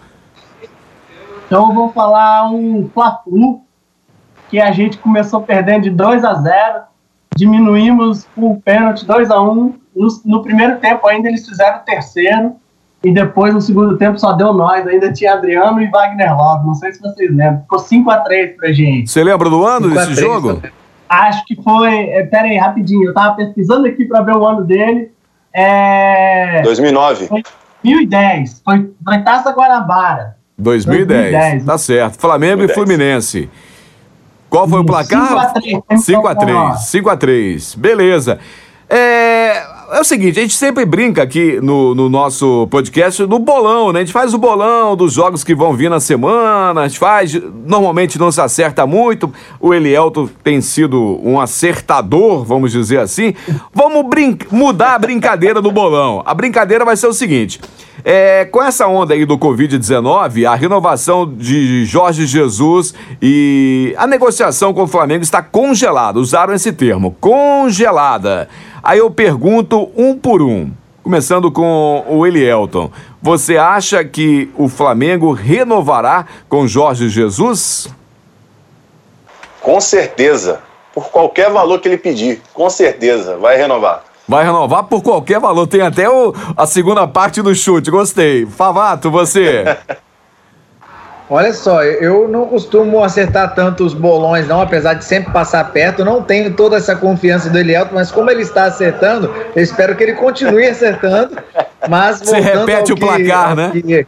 Então 1.46 1.68
eu 1.68 1.74
vou 1.74 1.92
falar 1.92 2.48
um 2.50 2.88
Fla-Flu 2.92 3.62
que 4.50 4.60
a 4.60 4.70
gente 4.70 4.98
começou 4.98 5.40
perdendo 5.40 5.84
de 5.84 5.90
2 5.90 6.24
a 6.24 6.34
0 6.34 6.89
diminuímos 7.40 8.26
o 8.36 8.60
pênalti 8.60 9.06
2 9.06 9.30
a 9.30 9.40
1 9.40 9.50
um. 9.50 9.74
no, 9.96 10.08
no, 10.26 10.42
primeiro 10.42 10.78
tempo 10.78 11.06
ainda 11.06 11.28
eles 11.28 11.48
fizeram 11.48 11.78
o 11.78 11.80
terceiro 11.80 12.52
e 13.02 13.10
depois 13.10 13.54
no 13.54 13.62
segundo 13.62 13.96
tempo 13.96 14.18
só 14.18 14.34
deu 14.34 14.52
nós, 14.52 14.86
ainda 14.86 15.10
tinha 15.10 15.32
Adriano 15.32 15.80
e 15.80 15.90
Wagner 15.90 16.36
Love, 16.36 16.66
não 16.66 16.74
sei 16.74 16.92
se 16.92 17.00
vocês 17.00 17.34
lembram, 17.34 17.62
ficou 17.62 17.78
5x3 17.78 18.56
pra 18.56 18.72
gente. 18.72 19.10
Você 19.10 19.24
lembra 19.24 19.48
do 19.48 19.64
ano 19.64 19.88
desse 19.88 20.14
jogo? 20.14 20.60
Acho 21.08 21.44
que 21.46 21.56
foi, 21.62 22.10
é, 22.10 22.24
pera 22.24 22.44
aí, 22.44 22.58
rapidinho, 22.58 23.08
eu 23.08 23.14
tava 23.14 23.36
pesquisando 23.36 23.86
aqui 23.86 24.04
pra 24.04 24.20
ver 24.20 24.36
o 24.36 24.46
ano 24.46 24.64
dele, 24.64 25.10
é... 25.52 26.60
2009. 26.62 27.26
Foi 27.26 27.42
2010, 27.82 28.60
foi, 28.62 28.90
foi 29.02 29.22
Taça 29.22 29.50
Guanabara. 29.50 30.36
2010, 30.58 31.32
2010, 31.32 31.64
tá 31.64 31.78
certo, 31.78 32.20
Flamengo 32.20 32.58
2010. 32.58 32.70
e 32.70 32.74
Fluminense. 32.74 33.50
Qual 34.50 34.68
foi 34.68 34.80
o 34.80 34.84
placar? 34.84 35.54
5x3. 35.54 36.74
5x3. 36.92 37.78
Beleza. 37.78 38.38
É, 38.88 39.62
é 39.92 40.00
o 40.00 40.04
seguinte, 40.04 40.38
a 40.38 40.42
gente 40.42 40.56
sempre 40.56 40.84
brinca 40.84 41.22
aqui 41.22 41.60
no, 41.60 41.94
no, 41.94 42.08
nosso 42.08 42.66
podcast 42.70 43.24
no 43.26 43.38
bolão, 43.38 43.92
né? 43.92 44.00
A 44.00 44.02
gente 44.04 44.12
faz 44.12 44.32
o 44.32 44.38
bolão 44.38 44.96
dos 44.96 45.12
jogos 45.12 45.42
que 45.42 45.54
vão 45.54 45.72
vir 45.74 45.90
na 45.90 46.00
semana, 46.00 46.82
a 46.82 46.88
gente 46.88 46.98
faz, 46.98 47.34
normalmente 47.66 48.18
não 48.18 48.30
se 48.30 48.40
acerta 48.40 48.86
muito, 48.86 49.32
o 49.58 49.74
Elielto 49.74 50.30
tem 50.44 50.60
sido 50.60 51.20
um 51.22 51.40
acertador, 51.40 52.44
vamos 52.44 52.72
dizer 52.72 53.00
assim. 53.00 53.34
Vamos 53.72 54.04
mudar 54.50 54.94
a 54.94 54.98
brincadeira 54.98 55.60
do 55.60 55.72
bolão. 55.72 56.22
A 56.24 56.34
brincadeira 56.34 56.84
vai 56.84 56.96
ser 56.96 57.06
o 57.06 57.12
seguinte, 57.12 57.60
é, 58.04 58.44
com 58.44 58.62
essa 58.62 58.86
onda 58.86 59.14
aí 59.14 59.24
do 59.24 59.36
Covid-19, 59.38 60.46
a 60.46 60.54
renovação 60.54 61.30
de 61.30 61.84
Jorge 61.84 62.26
Jesus 62.26 62.94
e 63.20 63.94
a 63.98 64.06
negociação 64.06 64.72
com 64.72 64.84
o 64.84 64.86
Flamengo 64.86 65.22
está 65.22 65.42
congelada, 65.42 66.18
usaram 66.18 66.54
esse 66.54 66.72
termo, 66.72 67.16
congelada. 67.20 68.48
Aí 68.82 68.98
eu 68.98 69.10
pergunto 69.10 69.90
um 69.96 70.16
por 70.16 70.42
um, 70.42 70.70
começando 71.02 71.50
com 71.50 72.04
o 72.08 72.26
Elielton. 72.26 72.90
Você 73.22 73.56
acha 73.56 74.04
que 74.04 74.50
o 74.56 74.68
Flamengo 74.68 75.32
renovará 75.32 76.26
com 76.48 76.66
Jorge 76.66 77.08
Jesus? 77.08 77.88
Com 79.60 79.80
certeza. 79.80 80.60
Por 80.92 81.10
qualquer 81.10 81.50
valor 81.50 81.78
que 81.80 81.88
ele 81.88 81.98
pedir, 81.98 82.42
com 82.52 82.68
certeza, 82.68 83.36
vai 83.36 83.56
renovar. 83.56 84.04
Vai 84.26 84.44
renovar 84.44 84.84
por 84.84 85.02
qualquer 85.02 85.40
valor. 85.40 85.66
Tem 85.66 85.80
até 85.80 86.08
o, 86.08 86.34
a 86.56 86.66
segunda 86.66 87.06
parte 87.06 87.42
do 87.42 87.54
chute. 87.54 87.90
Gostei. 87.90 88.46
Favato, 88.46 89.10
você. 89.10 89.64
Olha 91.32 91.54
só, 91.54 91.84
eu 91.84 92.26
não 92.26 92.44
costumo 92.44 93.04
acertar 93.04 93.54
tanto 93.54 93.84
os 93.84 93.94
bolões, 93.94 94.48
não, 94.48 94.60
apesar 94.60 94.94
de 94.94 95.04
sempre 95.04 95.32
passar 95.32 95.70
perto. 95.70 96.04
Não 96.04 96.24
tenho 96.24 96.52
toda 96.54 96.76
essa 96.76 96.96
confiança 96.96 97.48
do 97.48 97.56
Elielto, 97.56 97.94
mas 97.94 98.10
como 98.10 98.28
ele 98.32 98.42
está 98.42 98.64
acertando, 98.64 99.32
eu 99.54 99.62
espero 99.62 99.94
que 99.94 100.02
ele 100.02 100.14
continue 100.14 100.66
acertando. 100.66 101.38
Mas 101.88 102.18
Você 102.18 102.40
repete 102.40 102.92
o 102.92 102.96
que, 102.96 103.00
placar, 103.00 103.54
né? 103.54 103.70
Que... 103.72 104.06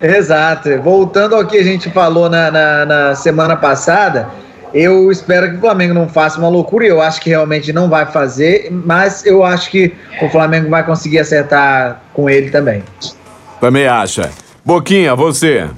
Exato. 0.00 0.80
Voltando 0.80 1.34
ao 1.34 1.44
que 1.44 1.58
a 1.58 1.64
gente 1.64 1.90
falou 1.90 2.30
na, 2.30 2.48
na, 2.48 2.86
na 2.86 3.14
semana 3.16 3.56
passada, 3.56 4.28
eu 4.72 5.10
espero 5.10 5.50
que 5.50 5.56
o 5.56 5.60
Flamengo 5.60 5.94
não 5.94 6.08
faça 6.08 6.38
uma 6.38 6.48
loucura, 6.48 6.84
e 6.84 6.88
eu 6.88 7.02
acho 7.02 7.20
que 7.20 7.30
realmente 7.30 7.72
não 7.72 7.88
vai 7.88 8.06
fazer, 8.06 8.68
mas 8.70 9.26
eu 9.26 9.44
acho 9.44 9.68
que 9.68 9.92
o 10.22 10.28
Flamengo 10.28 10.70
vai 10.70 10.86
conseguir 10.86 11.18
acertar 11.18 12.00
com 12.14 12.30
ele 12.30 12.50
também. 12.50 12.84
Também 13.60 13.88
acha. 13.88 14.30
Boquinha, 14.64 15.16
você. 15.16 15.68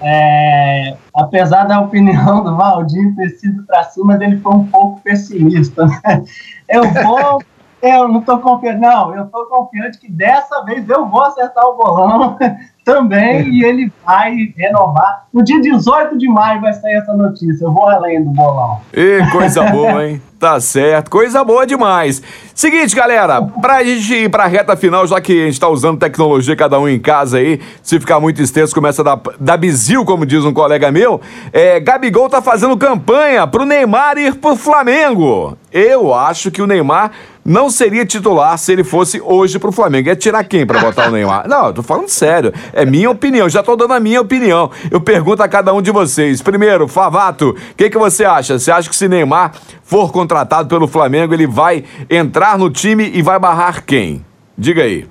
É, 0.00 0.96
apesar 1.14 1.64
da 1.64 1.80
opinião 1.80 2.42
do 2.44 2.56
Valdir 2.56 3.14
ter 3.16 3.30
sido 3.30 3.64
para 3.64 3.84
cima, 3.84 4.06
mas 4.06 4.20
ele 4.20 4.38
foi 4.38 4.52
um 4.52 4.66
pouco 4.66 5.00
pessimista. 5.00 5.86
Né? 5.86 6.24
Eu 6.68 6.82
vou, 6.84 7.42
eu 7.82 8.08
não 8.08 8.20
estou 8.20 8.38
confiante, 8.38 8.80
não, 8.80 9.14
eu 9.14 9.24
estou 9.24 9.46
confiante 9.46 9.98
que 9.98 10.10
dessa 10.10 10.64
vez 10.64 10.88
eu 10.88 11.06
vou 11.06 11.22
acertar 11.22 11.64
o 11.64 11.76
bolão 11.76 12.36
também 12.84 13.48
e 13.50 13.64
ele 13.64 13.92
vai 14.06 14.52
renovar. 14.56 15.26
No 15.32 15.44
dia 15.44 15.60
18 15.60 16.16
de 16.16 16.26
maio 16.28 16.60
vai 16.60 16.72
sair 16.72 16.94
essa 16.94 17.14
notícia. 17.14 17.64
Eu 17.64 17.72
vou 17.72 17.88
além 17.88 18.24
do 18.24 18.30
bolão. 18.30 18.80
E 18.92 19.20
coisa 19.30 19.64
boa, 19.70 20.06
hein? 20.06 20.22
Tá 20.38 20.60
certo, 20.60 21.10
coisa 21.10 21.42
boa 21.42 21.66
demais. 21.66 22.22
Seguinte, 22.54 22.94
galera, 22.94 23.42
pra 23.42 23.82
gente 23.82 24.14
ir 24.14 24.30
pra 24.30 24.46
reta 24.46 24.76
final, 24.76 25.04
já 25.04 25.20
que 25.20 25.32
a 25.32 25.46
gente 25.46 25.58
tá 25.58 25.68
usando 25.68 25.98
tecnologia, 25.98 26.54
cada 26.54 26.78
um 26.78 26.88
em 26.88 27.00
casa 27.00 27.38
aí, 27.38 27.60
se 27.82 27.98
ficar 27.98 28.20
muito 28.20 28.40
extenso, 28.40 28.72
começa 28.72 29.02
a 29.02 29.04
dar, 29.04 29.20
dar 29.40 29.56
bizil, 29.56 30.04
como 30.04 30.24
diz 30.24 30.44
um 30.44 30.52
colega 30.52 30.92
meu. 30.92 31.20
É, 31.52 31.80
Gabigol 31.80 32.28
tá 32.28 32.40
fazendo 32.40 32.76
campanha 32.76 33.48
pro 33.48 33.64
Neymar 33.64 34.16
ir 34.16 34.36
pro 34.36 34.54
Flamengo. 34.54 35.58
Eu 35.72 36.14
acho 36.14 36.52
que 36.52 36.62
o 36.62 36.68
Neymar 36.68 37.10
não 37.44 37.70
seria 37.70 38.04
titular 38.04 38.58
se 38.58 38.72
ele 38.72 38.84
fosse 38.84 39.20
hoje 39.22 39.58
pro 39.58 39.72
Flamengo. 39.72 40.10
É 40.10 40.14
tirar 40.14 40.44
quem 40.44 40.66
para 40.66 40.80
botar 40.80 41.08
o 41.08 41.10
Neymar? 41.10 41.48
Não, 41.48 41.68
eu 41.68 41.72
tô 41.72 41.82
falando 41.82 42.08
sério. 42.08 42.52
É 42.72 42.84
minha 42.84 43.10
opinião, 43.10 43.48
já 43.48 43.62
tô 43.62 43.74
dando 43.74 43.94
a 43.94 44.00
minha 44.00 44.20
opinião. 44.20 44.70
Eu 44.90 45.00
pergunto 45.00 45.42
a 45.42 45.48
cada 45.48 45.72
um 45.72 45.80
de 45.80 45.90
vocês. 45.90 46.42
Primeiro, 46.42 46.86
Favato, 46.86 47.50
o 47.50 47.74
que, 47.74 47.88
que 47.88 47.98
você 47.98 48.24
acha? 48.24 48.58
Você 48.58 48.70
acha 48.70 48.88
que 48.88 48.94
se 48.96 49.08
Neymar 49.08 49.52
for 49.88 50.12
contratado 50.12 50.68
pelo 50.68 50.86
Flamengo, 50.86 51.32
ele 51.32 51.46
vai 51.46 51.82
entrar 52.10 52.58
no 52.58 52.68
time 52.68 53.10
e 53.14 53.22
vai 53.22 53.38
barrar 53.38 53.82
quem? 53.86 54.22
Diga 54.56 54.82
aí. 54.82 55.06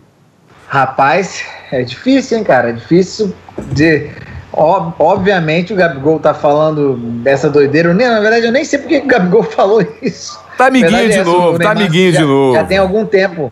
Rapaz, 0.67 1.43
é 1.71 1.81
difícil, 1.81 2.37
hein, 2.37 2.43
cara? 2.43 2.69
É 2.69 2.73
difícil 2.73 3.33
de. 3.71 4.07
Obviamente 4.53 5.73
o 5.73 5.75
Gabigol 5.75 6.19
tá 6.19 6.31
falando 6.31 6.95
dessa 7.23 7.49
doideira. 7.49 7.91
Na 7.91 8.19
verdade, 8.19 8.45
eu 8.45 8.51
nem 8.51 8.63
sei 8.63 8.77
porque 8.77 8.99
o 8.99 9.07
Gabigol 9.07 9.41
falou 9.49 9.81
isso. 9.99 10.39
Tá 10.55 10.67
amiguinho 10.67 11.09
de 11.09 11.17
é 11.17 11.23
novo, 11.23 11.57
tá 11.57 11.71
amiguinho 11.71 12.11
já, 12.11 12.19
de 12.19 12.25
novo. 12.25 12.53
Já 12.53 12.63
tem 12.63 12.77
algum 12.77 13.05
tempo. 13.05 13.51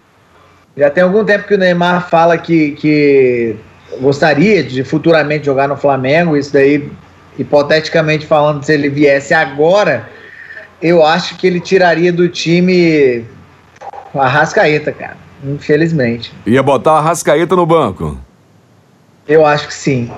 Já 0.78 0.92
tem 0.92 1.04
algum 1.04 1.26
tempo 1.26 1.48
que 1.48 1.56
o 1.56 1.58
Neymar 1.58 2.08
fala 2.08 2.38
que, 2.38 2.72
que 2.74 3.56
gostaria 4.00 4.64
de 4.64 4.84
futuramente 4.84 5.48
jogar 5.48 5.68
no 5.68 5.76
Flamengo. 5.76 6.38
Isso 6.38 6.54
daí, 6.54 6.88
hipoteticamente 7.40 8.28
falando, 8.28 8.64
se 8.64 8.74
ele 8.74 8.90
viesse 8.90 9.34
agora, 9.34 10.08
eu 10.82 11.06
acho 11.06 11.38
que 11.38 11.48
ele 11.48 11.60
tiraria 11.60 12.12
do 12.12 12.28
time 12.28 13.26
a 14.14 14.28
Rascaeta, 14.28 14.92
cara. 14.92 15.18
Infelizmente. 15.44 16.34
Ia 16.46 16.64
botar 16.64 16.94
a 16.94 17.02
Rascaeta 17.02 17.56
no 17.56 17.66
banco? 17.66 18.18
Eu 19.28 19.46
acho 19.46 19.68
que 19.68 19.74
sim. 19.74 20.12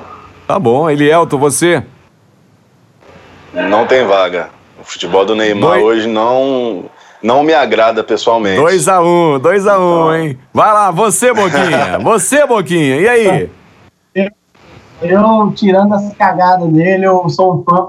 Tá 0.47 0.59
bom. 0.59 0.89
Elielto, 0.89 1.37
você? 1.37 1.83
Não 3.53 3.85
tem 3.85 4.05
vaga. 4.05 4.49
O 4.79 4.83
futebol 4.83 5.25
do 5.25 5.35
Neymar 5.35 5.79
Dois... 5.79 5.83
hoje 5.83 6.07
não 6.07 6.85
não 7.21 7.43
me 7.43 7.53
agrada 7.53 8.03
pessoalmente. 8.03 8.61
2x1, 8.61 9.39
2x1, 9.41 9.79
um, 9.79 10.13
hein? 10.13 10.39
Vai 10.53 10.71
lá, 10.71 10.91
você, 10.91 11.33
Boquinha. 11.33 11.97
você, 12.03 12.45
Boquinha. 12.45 12.97
E 12.97 13.07
aí? 13.07 13.49
Eu, 14.13 14.29
eu, 15.01 15.53
tirando 15.55 15.95
essa 15.95 16.13
cagada 16.15 16.65
dele, 16.67 17.05
eu 17.05 17.27
sou 17.29 17.55
um 17.55 17.63
fã, 17.63 17.87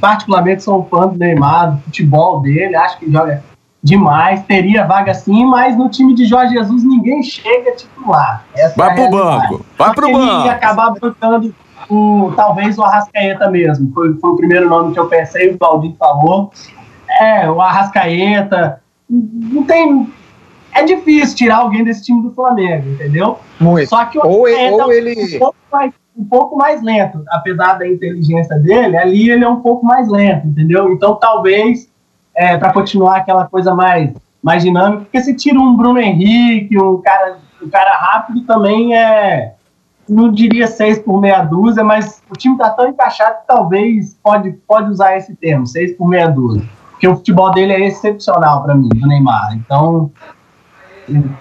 particularmente 0.00 0.62
sou 0.62 0.80
um 0.80 0.84
fã 0.84 1.08
do 1.08 1.18
Neymar, 1.18 1.72
do 1.72 1.82
futebol 1.82 2.40
dele, 2.40 2.76
acho 2.76 2.98
que 2.98 3.10
joga 3.10 3.42
demais, 3.82 4.42
teria 4.44 4.84
vaga 4.86 5.12
sim, 5.12 5.44
mas 5.44 5.76
no 5.76 5.88
time 5.88 6.14
de 6.14 6.24
Jorge 6.24 6.54
Jesus 6.54 6.84
ninguém 6.84 7.22
chega 7.22 7.72
titular. 7.72 8.44
Essa 8.54 8.74
vai 8.76 8.90
é 8.90 8.94
pro 8.94 9.10
banco, 9.10 9.66
vai 9.76 9.94
pro 9.94 10.12
banco. 10.12 10.34
Ele 10.34 10.46
ia 10.46 10.52
acabar 10.52 10.90
bancando 10.90 11.54
o, 11.88 12.32
talvez 12.36 12.78
o 12.78 12.82
Arrascaeta 12.82 13.50
mesmo. 13.50 13.92
Foi, 13.92 14.14
foi 14.14 14.30
o 14.30 14.36
primeiro 14.36 14.68
nome 14.68 14.92
que 14.92 15.00
eu 15.00 15.06
pensei, 15.06 15.50
o 15.50 15.58
Claudinho 15.58 15.96
falou. 15.98 16.52
É, 17.20 17.50
o 17.50 17.60
Arrascaeta. 17.60 18.80
Não 19.08 19.64
tem. 19.64 20.10
É 20.74 20.84
difícil 20.84 21.36
tirar 21.36 21.56
alguém 21.58 21.84
desse 21.84 22.02
time 22.04 22.22
do 22.22 22.30
Flamengo, 22.30 22.88
entendeu? 22.88 23.38
Muito. 23.60 23.88
Só 23.88 24.04
que 24.06 24.18
o 24.18 24.22
ou, 24.24 24.46
ou 24.46 24.92
ele. 24.92 25.36
Um 25.36 25.38
pouco, 25.38 25.56
mais, 25.70 25.92
um 26.16 26.24
pouco 26.24 26.56
mais 26.56 26.82
lento. 26.82 27.22
Apesar 27.28 27.78
da 27.78 27.88
inteligência 27.88 28.58
dele, 28.58 28.96
ali 28.96 29.30
ele 29.30 29.44
é 29.44 29.48
um 29.48 29.60
pouco 29.60 29.84
mais 29.84 30.08
lento, 30.08 30.46
entendeu? 30.46 30.92
Então 30.92 31.16
talvez, 31.16 31.90
é, 32.34 32.56
para 32.56 32.72
continuar 32.72 33.16
aquela 33.16 33.46
coisa 33.46 33.74
mais, 33.74 34.12
mais 34.42 34.62
dinâmica, 34.62 35.02
porque 35.04 35.20
se 35.20 35.34
tira 35.34 35.58
um 35.58 35.76
Bruno 35.76 35.98
Henrique, 35.98 36.78
um 36.78 37.00
cara, 37.00 37.38
um 37.62 37.68
cara 37.68 37.92
rápido 37.96 38.44
também 38.44 38.96
é 38.96 39.54
não 40.08 40.30
diria 40.30 40.66
seis 40.66 40.98
por 40.98 41.20
meia 41.20 41.42
dúzia, 41.42 41.82
mas 41.82 42.22
o 42.30 42.36
time 42.36 42.54
está 42.54 42.70
tão 42.70 42.88
encaixado 42.88 43.40
que 43.40 43.46
talvez 43.46 44.18
pode, 44.22 44.52
pode 44.66 44.90
usar 44.90 45.16
esse 45.16 45.34
termo, 45.36 45.66
seis 45.66 45.96
por 45.96 46.08
meia 46.08 46.28
dúzia. 46.28 46.62
Porque 46.90 47.08
o 47.08 47.16
futebol 47.16 47.50
dele 47.52 47.72
é 47.72 47.86
excepcional 47.86 48.62
para 48.62 48.74
mim, 48.74 48.88
do 48.88 49.06
Neymar. 49.06 49.54
Então, 49.54 50.10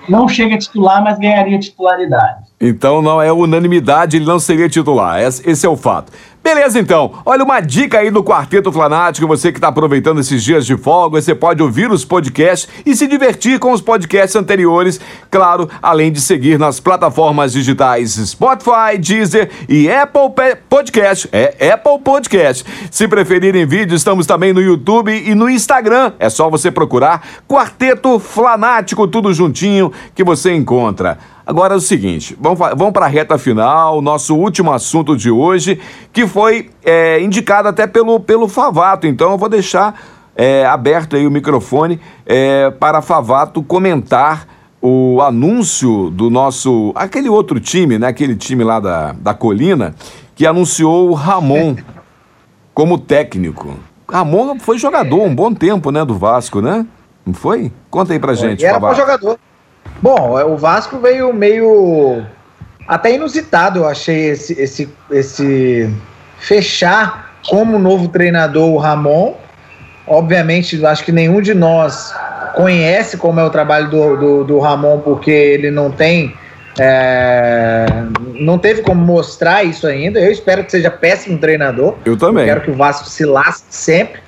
não 0.10 0.27
chega 0.27 0.56
a 0.56 0.58
titular, 0.58 1.03
mas 1.03 1.20
ganharia 1.20 1.60
titularidade. 1.60 2.46
Então 2.60 3.01
não 3.01 3.22
é 3.22 3.32
unanimidade, 3.32 4.18
ele 4.18 4.25
não 4.25 4.39
seria 4.39 4.70
titular. 4.70 5.22
Esse 5.22 5.65
é 5.65 5.70
o 5.70 5.75
fato. 5.77 6.12
Beleza, 6.44 6.80
então. 6.80 7.14
Olha, 7.24 7.44
uma 7.44 7.60
dica 7.60 8.00
aí 8.00 8.10
do 8.10 8.24
Quarteto 8.24 8.72
Flanático. 8.72 9.28
Você 9.28 9.52
que 9.52 9.60
está 9.60 9.68
aproveitando 9.68 10.20
esses 10.20 10.44
dias 10.44 10.66
de 10.66 10.76
folga, 10.76 11.22
você 11.22 11.36
pode 11.36 11.62
ouvir 11.62 11.92
os 11.92 12.04
podcasts 12.04 12.68
e 12.84 12.96
se 12.96 13.06
divertir 13.06 13.60
com 13.60 13.72
os 13.72 13.80
podcasts 13.80 14.36
anteriores. 14.36 15.00
Claro, 15.30 15.70
além 15.84 16.12
de 16.12 16.20
seguir 16.20 16.58
nas 16.58 16.80
plataformas 16.80 17.54
digitais 17.54 18.14
Spotify, 18.14 18.98
Deezer 19.00 19.52
e 19.70 19.88
Apple 19.92 20.34
Podcast. 20.68 21.30
É 21.32 21.72
Apple 21.74 22.00
Podcast. 22.04 22.66
Se 22.90 23.08
preferirem 23.08 23.68
vídeo, 23.68 23.96
estamos 23.96 24.26
também 24.26 24.52
no 24.52 24.62
YouTube 24.62 25.12
e 25.12 25.36
no 25.36 25.48
Instagram. 25.48 26.14
É 26.18 26.28
só 26.28 26.50
você 26.50 26.72
procurar 26.72 27.24
Quarteto 27.48 28.18
Flanático, 28.18 29.08
tudo 29.08 29.32
juntinho 29.32 29.92
que 30.16 30.24
você 30.24 30.56
encontra. 30.56 31.20
Agora 31.46 31.74
é 31.74 31.78
o 31.78 31.82
seguinte, 31.82 32.38
vamos, 32.40 32.60
vamos 32.60 32.92
para 32.92 33.06
a 33.06 33.10
reta 33.10 33.38
final, 33.38 34.02
nosso 34.02 34.36
último 34.36 34.72
assunto 34.72 35.18
de 35.18 35.32
hoje, 35.32 35.80
que 36.14 36.28
foi 36.28 36.70
é, 36.84 37.20
indicado 37.20 37.68
até 37.68 37.88
pelo, 37.88 38.20
pelo 38.20 38.48
Favato. 38.48 39.08
Então 39.08 39.32
eu 39.32 39.38
vou 39.38 39.50
deixar 39.50 40.00
é, 40.36 40.66
aberto 40.66 41.16
aí 41.16 41.26
o 41.26 41.32
microfone 41.32 42.00
é, 42.26 42.70
para 42.72 43.02
Favato 43.02 43.64
comentar 43.64 44.48
o 44.82 45.22
anúncio 45.22 46.10
do 46.10 46.30
nosso. 46.30 46.92
aquele 46.96 47.30
outro 47.30 47.60
time, 47.60 48.00
né? 48.00 48.08
Aquele 48.08 48.36
time 48.36 48.64
lá 48.64 48.80
da, 48.80 49.12
da 49.14 49.34
colina, 49.34 49.96
que 50.36 50.46
anunciou 50.46 51.10
o 51.10 51.14
Ramon 51.14 51.76
como 52.74 52.98
técnico. 52.98 53.76
Ramon 54.10 54.60
foi 54.60 54.78
jogador 54.78 55.22
um 55.22 55.34
bom 55.34 55.54
tempo, 55.54 55.92
né, 55.92 56.04
do 56.04 56.16
Vasco, 56.16 56.62
né? 56.62 56.86
Não 57.26 57.34
foi? 57.34 57.72
Conta 57.90 58.14
aí 58.14 58.20
pra 58.20 58.34
gente, 58.34 58.66
Era 58.66 58.80
bom 58.80 58.94
jogador. 58.94 59.40
Bom, 60.02 60.40
o 60.52 60.58
Vasco 60.58 61.00
veio 61.00 61.32
meio 61.34 62.24
até 62.88 63.14
inusitado, 63.14 63.80
eu 63.80 63.88
achei 63.88 64.30
esse 64.30 64.60
esse 64.60 64.90
esse 65.12 65.94
fechar 66.40 67.32
como 67.48 67.80
novo 67.80 68.08
treinador 68.10 68.70
o 68.70 68.78
Ramon. 68.78 69.36
Obviamente, 70.08 70.84
acho 70.86 71.06
que 71.06 71.12
nenhum 71.12 71.42
de 71.42 71.54
nós 71.54 72.14
conhece 72.56 73.18
como 73.18 73.40
é 73.40 73.44
o 73.44 73.50
trabalho 73.50 73.90
do, 73.90 74.18
do, 74.18 74.44
do 74.44 74.60
Ramon, 74.60 75.00
porque 75.00 75.32
ele 75.32 75.72
não 75.72 75.92
tem. 75.92 76.36
É, 76.80 77.86
não 78.40 78.58
teve 78.58 78.82
como 78.82 79.02
mostrar 79.02 79.64
isso 79.64 79.86
ainda. 79.86 80.20
Eu 80.20 80.32
espero 80.32 80.64
que 80.64 80.72
seja 80.72 80.90
péssimo 80.90 81.38
treinador. 81.38 81.96
Eu 82.04 82.18
também. 82.18 82.44
Eu 82.44 82.48
quero 82.48 82.62
que 82.62 82.72
o 82.72 82.76
Vasco 82.76 83.08
se 83.08 83.26
lasque 83.26 83.68
sempre. 83.70 84.20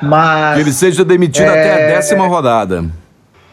Mas. 0.00 0.56
Que 0.56 0.60
ele 0.62 0.72
seja 0.72 1.04
demitido 1.04 1.44
é, 1.44 1.48
até 1.48 1.72
a 1.72 1.78
é, 1.78 1.94
décima 1.94 2.26
rodada. 2.26 2.84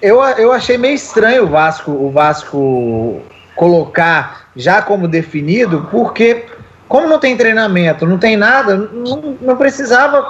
Eu, 0.02 0.22
eu 0.24 0.52
achei 0.54 0.78
meio 0.78 0.96
estranho 0.96 1.44
o 1.44 1.48
Vasco, 1.48 1.92
o 1.92 2.10
Vasco 2.10 3.22
colocar 3.56 4.50
já 4.56 4.82
como 4.82 5.08
definido, 5.08 5.88
porque 5.92 6.46
como 6.88 7.08
não 7.08 7.20
tem 7.20 7.36
treinamento, 7.36 8.06
não 8.06 8.18
tem 8.18 8.38
nada, 8.38 8.78
não, 8.78 9.36
não 9.42 9.58
precisava 9.58 10.26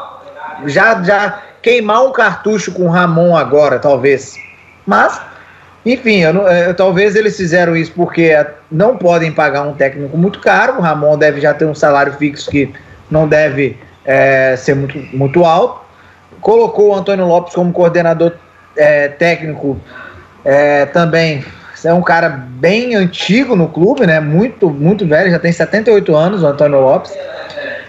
já, 0.66 1.02
já 1.04 1.42
queimar 1.62 2.04
um 2.06 2.12
cartucho 2.12 2.72
com 2.72 2.84
o 2.84 2.90
Ramon 2.90 3.36
agora, 3.36 3.78
talvez. 3.78 4.36
Mas, 4.86 5.22
enfim, 5.86 6.22
eu, 6.22 6.34
eu, 6.48 6.74
talvez 6.74 7.16
eles 7.16 7.38
fizeram 7.38 7.76
isso 7.76 7.92
porque 7.96 8.46
não 8.72 8.98
podem 8.98 9.32
pagar 9.32 9.62
um 9.62 9.74
técnico 9.74 10.18
muito 10.18 10.40
caro. 10.40 10.78
O 10.78 10.82
Ramon 10.82 11.18
deve 11.18 11.40
já 11.40 11.54
ter 11.54 11.66
um 11.66 11.76
salário 11.76 12.14
fixo 12.14 12.50
que 12.50 12.74
não 13.10 13.28
deve 13.28 13.78
é, 14.04 14.56
ser 14.58 14.76
muito, 14.76 14.98
muito 15.16 15.46
alto. 15.46 15.82
Colocou 16.42 16.90
o 16.90 16.96
Antônio 16.96 17.28
Lopes 17.28 17.54
como 17.54 17.72
coordenador 17.72 18.34
é, 18.76 19.08
técnico 19.08 19.80
é, 20.44 20.86
também. 20.86 21.44
É 21.84 21.94
um 21.94 22.02
cara 22.02 22.28
bem 22.28 22.96
antigo 22.96 23.56
no 23.56 23.70
clube, 23.70 24.06
né? 24.06 24.20
Muito, 24.20 24.70
muito 24.70 25.08
velho, 25.08 25.32
já 25.32 25.40
tem 25.40 25.52
78 25.52 26.16
anos 26.16 26.44
o 26.44 26.48
Antônio 26.48 26.80
Lopes. 26.80 27.14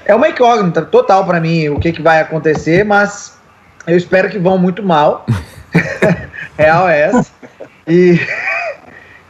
É 0.04 0.14
uma 0.14 0.28
incógnita 0.28 0.82
total 0.82 1.24
para 1.24 1.40
mim 1.40 1.68
o 1.68 1.78
que, 1.78 1.92
que 1.92 2.02
vai 2.02 2.20
acontecer, 2.20 2.84
mas 2.84 3.38
eu 3.86 3.96
espero 3.96 4.28
que 4.28 4.38
vão 4.38 4.58
muito 4.58 4.82
mal. 4.82 5.26
Real 6.56 6.88
é 6.88 7.00
essa. 7.02 7.30
E, 7.86 8.20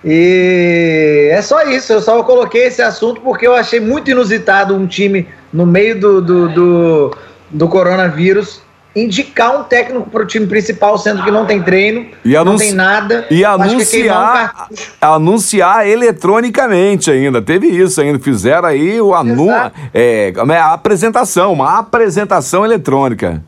e 0.05 1.29
é 1.33 1.41
só 1.41 1.63
isso. 1.63 1.93
Eu 1.93 2.03
só 2.03 2.23
coloquei 2.23 2.67
esse 2.67 2.83
assunto 2.83 3.21
porque 3.23 3.47
eu 3.47 3.55
achei 3.55 3.81
muito 3.81 4.11
inusitado 4.11 4.75
um 4.75 4.87
time 4.87 5.27
no 5.53 5.65
meio 5.65 5.99
do, 5.99 6.21
do, 6.21 6.49
do, 6.49 7.19
do 7.51 7.69
coronavírus 7.69 8.63
indicar 8.95 9.59
um 9.59 9.65
técnico 9.65 10.09
para 10.11 10.23
o 10.23 10.27
time 10.27 10.47
principal, 10.47 10.99
sendo 10.99 11.23
que 11.23 11.31
não 11.31 11.47
tem 11.47 11.63
treino, 11.63 12.07
e 12.25 12.33
não 12.33 12.57
tem 12.57 12.73
nada. 12.73 13.27
E 13.31 13.45
anunciar, 13.45 14.69
um 14.71 14.77
anunciar 15.01 15.87
eletronicamente 15.87 17.11
ainda. 17.11 17.41
Teve 17.41 17.69
isso 17.69 18.01
ainda. 18.01 18.19
Fizeram 18.19 18.69
aí 18.69 19.01
o 19.01 19.15
anu, 19.15 19.51
é, 19.95 20.33
é, 20.33 20.57
a 20.57 20.73
apresentação, 20.73 21.53
uma 21.53 21.79
apresentação 21.79 22.65
eletrônica. 22.65 23.43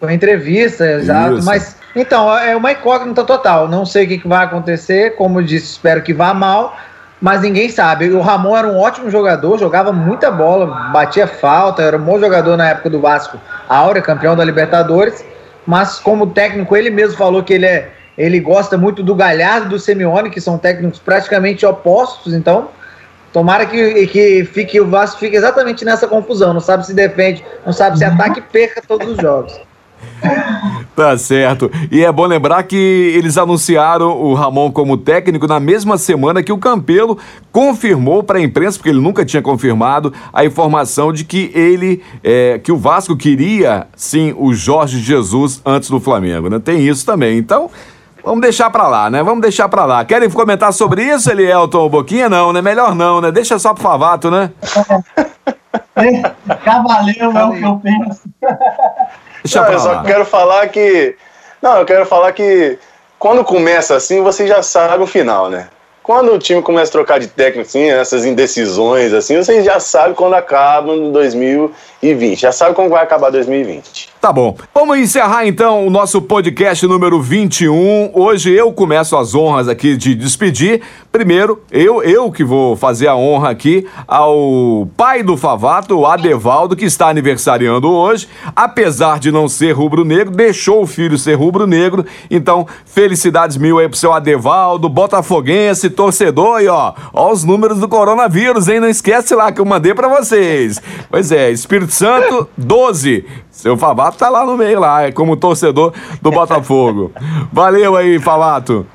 Foi 0.00 0.12
entrevista, 0.12 0.84
exato. 0.84 1.38
Isso. 1.38 1.46
Mas, 1.46 1.76
então, 1.94 2.34
é 2.38 2.54
uma 2.54 2.72
incógnita 2.72 3.24
total. 3.24 3.68
Não 3.68 3.86
sei 3.86 4.04
o 4.04 4.08
que, 4.08 4.18
que 4.18 4.28
vai 4.28 4.44
acontecer. 4.44 5.16
Como 5.16 5.40
eu 5.40 5.44
disse, 5.44 5.72
espero 5.72 6.02
que 6.02 6.12
vá 6.12 6.34
mal 6.34 6.76
mas 7.20 7.42
ninguém 7.42 7.68
sabe. 7.68 8.10
O 8.10 8.20
Ramon 8.20 8.56
era 8.56 8.66
um 8.66 8.78
ótimo 8.78 9.10
jogador, 9.10 9.58
jogava 9.58 9.92
muita 9.92 10.30
bola, 10.30 10.66
batia 10.92 11.26
falta, 11.26 11.82
era 11.82 11.96
um 11.96 12.02
bom 12.02 12.18
jogador 12.18 12.56
na 12.56 12.68
época 12.70 12.90
do 12.90 13.00
Vasco, 13.00 13.38
Áurea, 13.68 14.02
campeão 14.02 14.36
da 14.36 14.44
Libertadores. 14.44 15.24
Mas 15.66 15.98
como 15.98 16.28
técnico, 16.28 16.76
ele 16.76 16.90
mesmo 16.90 17.16
falou 17.16 17.42
que 17.42 17.54
ele 17.54 17.66
é, 17.66 17.90
ele 18.16 18.38
gosta 18.38 18.76
muito 18.76 19.02
do 19.02 19.14
Galhardo 19.14 19.66
e 19.66 19.68
do 19.70 19.78
Simeone, 19.78 20.30
que 20.30 20.40
são 20.40 20.58
técnicos 20.58 20.98
praticamente 20.98 21.66
opostos. 21.66 22.32
Então, 22.32 22.68
tomara 23.32 23.66
que, 23.66 24.06
que 24.06 24.44
fique 24.44 24.80
o 24.80 24.88
Vasco 24.88 25.18
fique 25.18 25.36
exatamente 25.36 25.84
nessa 25.84 26.06
confusão. 26.06 26.54
Não 26.54 26.60
sabe 26.60 26.86
se 26.86 26.94
defende, 26.94 27.44
não 27.64 27.72
sabe 27.72 27.98
se 27.98 28.04
ataca 28.04 28.38
e 28.38 28.42
perca 28.42 28.80
todos 28.86 29.08
os 29.08 29.16
jogos. 29.16 29.58
Tá 30.96 31.16
certo. 31.18 31.70
E 31.90 32.02
é 32.02 32.10
bom 32.10 32.24
lembrar 32.24 32.62
que 32.62 32.76
eles 33.14 33.36
anunciaram 33.36 34.18
o 34.18 34.32
Ramon 34.32 34.72
como 34.72 34.96
técnico 34.96 35.46
na 35.46 35.60
mesma 35.60 35.98
semana 35.98 36.42
que 36.42 36.50
o 36.52 36.56
Campelo 36.56 37.18
confirmou 37.52 38.22
para 38.22 38.38
a 38.38 38.42
imprensa, 38.42 38.78
porque 38.78 38.88
ele 38.88 39.00
nunca 39.00 39.22
tinha 39.22 39.42
confirmado, 39.42 40.12
a 40.32 40.44
informação 40.44 41.12
de 41.12 41.24
que 41.24 41.50
ele, 41.54 42.02
é, 42.24 42.58
que 42.58 42.72
o 42.72 42.78
Vasco 42.78 43.14
queria 43.14 43.86
sim 43.94 44.34
o 44.38 44.54
Jorge 44.54 45.00
Jesus 45.00 45.60
antes 45.66 45.90
do 45.90 46.00
Flamengo, 46.00 46.48
né? 46.48 46.58
Tem 46.58 46.86
isso 46.86 47.04
também. 47.04 47.36
Então, 47.36 47.70
Vamos 48.24 48.40
deixar 48.40 48.70
pra 48.70 48.88
lá, 48.88 49.08
né? 49.08 49.22
Vamos 49.22 49.40
deixar 49.40 49.68
pra 49.68 49.84
lá. 49.84 50.04
Querem 50.04 50.28
comentar 50.28 50.72
sobre 50.72 51.00
isso, 51.00 51.30
Elielton 51.30 51.88
Boquinha? 51.88 52.28
Não, 52.28 52.52
né? 52.52 52.60
Melhor 52.60 52.92
não, 52.92 53.20
né? 53.20 53.30
Deixa 53.30 53.56
só 53.56 53.72
pro 53.72 53.84
Favato, 53.84 54.32
né? 54.32 54.50
Cavaleiro 56.64 57.30
é 57.30 57.44
o 57.44 57.52
que 57.52 57.62
eu 57.62 57.76
penso. 57.76 58.22
Deixa 59.46 59.62
não, 59.62 59.72
eu 59.72 59.78
só 59.78 60.02
quero 60.02 60.24
falar 60.24 60.68
que. 60.68 61.16
Não, 61.62 61.78
eu 61.78 61.84
quero 61.84 62.04
falar 62.04 62.32
que 62.32 62.78
quando 63.18 63.44
começa 63.44 63.94
assim, 63.94 64.22
você 64.22 64.46
já 64.46 64.62
sabe 64.62 65.02
o 65.02 65.06
final, 65.06 65.48
né? 65.48 65.68
Quando 66.02 66.32
o 66.32 66.38
time 66.38 66.62
começa 66.62 66.90
a 66.90 66.92
trocar 66.92 67.18
de 67.18 67.26
técnico, 67.26 67.68
assim, 67.68 67.90
essas 67.90 68.24
indecisões, 68.24 69.12
assim, 69.12 69.36
você 69.36 69.64
já 69.64 69.80
sabe 69.80 70.14
quando 70.14 70.34
acaba 70.34 70.94
no 70.94 71.10
2020. 71.10 72.40
Já 72.40 72.52
sabe 72.52 72.76
como 72.76 72.88
vai 72.88 73.02
acabar 73.02 73.30
2020. 73.30 74.10
Tá 74.20 74.32
bom. 74.32 74.56
Vamos 74.74 74.98
encerrar 74.98 75.46
então 75.46 75.86
o 75.86 75.90
nosso 75.90 76.20
podcast 76.22 76.84
número 76.86 77.20
21. 77.20 78.10
Hoje 78.14 78.50
eu 78.50 78.72
começo 78.72 79.16
as 79.16 79.34
honras 79.34 79.68
aqui 79.68 79.96
de 79.96 80.14
despedir. 80.14 80.80
Primeiro, 81.12 81.62
eu 81.70 82.02
eu 82.02 82.32
que 82.32 82.42
vou 82.42 82.76
fazer 82.76 83.08
a 83.08 83.14
honra 83.14 83.50
aqui 83.50 83.86
ao 84.08 84.88
pai 84.96 85.22
do 85.22 85.36
Favato, 85.36 85.96
o 85.96 86.06
Adevaldo, 86.06 86.74
que 86.74 86.86
está 86.86 87.08
aniversariando 87.08 87.88
hoje. 87.88 88.26
Apesar 88.54 89.20
de 89.20 89.30
não 89.30 89.48
ser 89.48 89.72
rubro-negro, 89.72 90.34
deixou 90.34 90.82
o 90.82 90.86
filho 90.86 91.18
ser 91.18 91.34
rubro-negro. 91.34 92.04
Então, 92.30 92.66
felicidades 92.84 93.56
mil 93.56 93.78
aí 93.78 93.88
pro 93.88 93.98
seu 93.98 94.12
Adevaldo, 94.12 94.88
botafoguense, 94.88 95.90
torcedor 95.90 96.62
e 96.62 96.68
ó, 96.68 96.94
ó 97.12 97.32
os 97.32 97.44
números 97.44 97.78
do 97.78 97.88
coronavírus, 97.88 98.66
hein? 98.66 98.80
Não 98.80 98.88
esquece 98.88 99.34
lá 99.34 99.52
que 99.52 99.60
eu 99.60 99.64
mandei 99.64 99.94
para 99.94 100.08
vocês. 100.08 100.82
Pois 101.10 101.30
é, 101.30 101.50
Espírito 101.50 101.92
Santo, 101.92 102.48
12. 102.56 103.24
Seu 103.56 103.74
Favato 103.74 104.18
tá 104.18 104.28
lá 104.28 104.44
no 104.44 104.54
meio, 104.54 104.78
lá, 104.78 105.04
é 105.04 105.10
como 105.10 105.34
torcedor 105.34 105.94
do 106.20 106.30
Botafogo. 106.30 107.10
Valeu 107.50 107.96
aí, 107.96 108.18
Favato. 108.18 108.86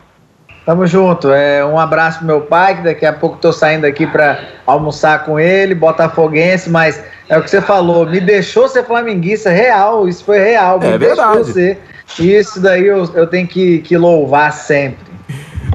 Tamo 0.64 0.86
junto. 0.86 1.32
É, 1.32 1.66
um 1.66 1.80
abraço 1.80 2.20
pro 2.20 2.28
meu 2.28 2.42
pai, 2.42 2.78
que 2.78 2.84
daqui 2.84 3.04
a 3.04 3.12
pouco 3.12 3.38
tô 3.38 3.52
saindo 3.52 3.86
aqui 3.86 4.06
para 4.06 4.40
almoçar 4.68 5.26
com 5.26 5.40
ele, 5.40 5.74
botafoguense, 5.74 6.70
mas 6.70 7.04
é 7.28 7.40
o 7.40 7.42
que 7.42 7.50
você 7.50 7.60
falou, 7.60 8.06
me 8.06 8.20
deixou 8.20 8.68
ser 8.68 8.86
flamenguista 8.86 9.50
real, 9.50 10.08
isso 10.08 10.24
foi 10.24 10.38
real. 10.38 10.80
É 10.84 10.96
verdade. 10.96 11.52
Ser. 11.52 11.80
Isso 12.20 12.62
daí 12.62 12.86
eu, 12.86 13.10
eu 13.16 13.26
tenho 13.26 13.48
que, 13.48 13.80
que 13.80 13.98
louvar 13.98 14.54
sempre. 14.54 15.12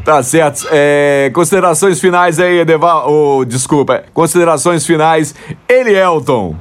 Tá 0.05 0.23
certo. 0.23 0.69
É, 0.71 1.29
considerações 1.35 2.01
finais 2.01 2.39
aí, 2.39 2.61
Edeval. 2.61 3.11
Oh, 3.11 3.45
desculpa. 3.45 4.05
Considerações 4.15 4.87
finais, 4.87 5.35
Elielton. 5.69 6.55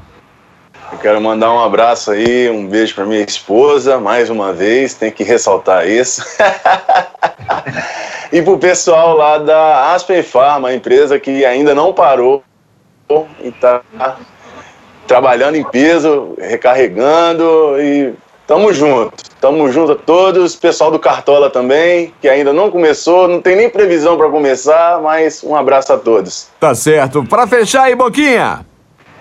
Eu 0.95 0.99
quero 0.99 1.19
mandar 1.19 1.51
um 1.51 1.59
abraço 1.59 2.11
aí, 2.11 2.49
um 2.49 2.65
beijo 2.65 2.95
para 2.95 3.05
minha 3.05 3.21
esposa, 3.21 3.99
mais 3.99 4.29
uma 4.29 4.53
vez, 4.53 4.93
tem 4.93 5.11
que 5.11 5.25
ressaltar 5.25 5.85
isso. 5.85 6.23
e 8.31 8.41
para 8.41 8.53
o 8.53 8.57
pessoal 8.57 9.17
lá 9.17 9.37
da 9.37 9.93
Aspen 9.93 10.23
Pharma, 10.23 10.73
empresa 10.73 11.19
que 11.19 11.43
ainda 11.43 11.75
não 11.75 11.91
parou 11.91 12.41
e 13.43 13.49
está 13.49 13.81
trabalhando 15.05 15.55
em 15.55 15.65
peso, 15.65 16.33
recarregando 16.39 17.75
e 17.77 18.13
tamo 18.47 18.71
junto. 18.71 19.21
Tamo 19.41 19.69
junto 19.69 19.91
a 19.91 19.95
todos, 19.95 20.55
pessoal 20.55 20.91
do 20.91 20.97
Cartola 20.97 21.49
também, 21.49 22.13
que 22.21 22.29
ainda 22.29 22.53
não 22.53 22.71
começou, 22.71 23.27
não 23.27 23.41
tem 23.41 23.57
nem 23.57 23.69
previsão 23.69 24.17
para 24.17 24.29
começar, 24.29 25.01
mas 25.01 25.43
um 25.43 25.57
abraço 25.57 25.91
a 25.91 25.97
todos. 25.97 26.47
Tá 26.57 26.73
certo. 26.73 27.25
Para 27.25 27.45
fechar 27.45 27.83
aí, 27.83 27.95
Boquinha. 27.95 28.65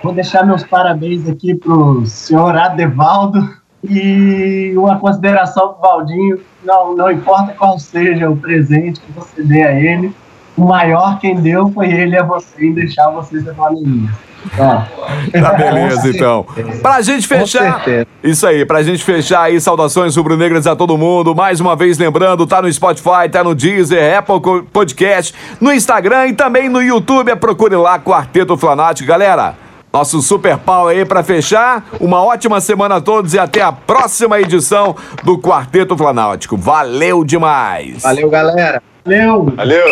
Vou 0.02 0.12
deixar 0.12 0.44
meus 0.44 0.62
parabéns 0.62 1.28
aqui 1.28 1.54
pro 1.54 2.04
senhor 2.06 2.56
Adevaldo 2.56 3.48
e 3.82 4.72
uma 4.76 4.98
consideração 4.98 5.74
pro 5.74 5.82
Valdinho, 5.82 6.40
não, 6.64 6.94
não 6.94 7.10
importa 7.10 7.52
qual 7.52 7.78
seja 7.78 8.30
o 8.30 8.36
presente 8.36 9.00
que 9.00 9.12
você 9.12 9.42
dê 9.42 9.62
a 9.62 9.72
ele, 9.72 10.14
o 10.56 10.64
maior 10.64 11.18
quem 11.18 11.36
deu 11.36 11.70
foi 11.70 11.90
ele 11.90 12.16
a 12.16 12.22
você 12.22 12.66
em 12.66 12.72
deixar 12.72 13.10
você 13.10 13.40
ser 13.40 13.54
flamenguista. 13.54 14.34
Tá 14.56 15.52
beleza, 15.56 16.08
então. 16.08 16.46
Pra 16.82 17.00
gente 17.00 17.26
fechar. 17.26 17.82
Isso 18.22 18.46
aí, 18.46 18.64
pra 18.64 18.82
gente 18.82 19.02
fechar 19.02 19.42
aí, 19.42 19.60
saudações 19.60 20.14
rubro-negras 20.16 20.66
a 20.66 20.76
todo 20.76 20.98
mundo. 20.98 21.34
Mais 21.34 21.60
uma 21.60 21.74
vez, 21.74 21.98
lembrando, 21.98 22.46
tá 22.46 22.60
no 22.60 22.70
Spotify, 22.72 23.28
tá 23.30 23.42
no 23.42 23.54
Deezer, 23.54 24.18
Apple 24.18 24.62
Podcast, 24.72 25.34
no 25.60 25.72
Instagram 25.72 26.28
e 26.28 26.34
também 26.34 26.68
no 26.68 26.82
YouTube. 26.82 27.30
É 27.30 27.34
procure 27.34 27.74
lá 27.74 27.98
Quarteto 27.98 28.56
Flanático. 28.56 29.08
Galera, 29.08 29.54
nosso 29.94 30.20
super 30.20 30.58
pau 30.58 30.88
aí 30.88 31.04
pra 31.04 31.22
fechar. 31.22 31.86
Uma 32.00 32.20
ótima 32.20 32.60
semana 32.60 32.96
a 32.96 33.00
todos 33.00 33.32
e 33.32 33.38
até 33.38 33.62
a 33.62 33.70
próxima 33.70 34.40
edição 34.40 34.96
do 35.22 35.38
Quarteto 35.38 35.96
Flanáutico. 35.96 36.56
Valeu 36.56 37.24
demais! 37.24 38.02
Valeu, 38.02 38.28
galera! 38.28 38.82
Valeu! 39.04 39.44
Valeu! 39.56 39.84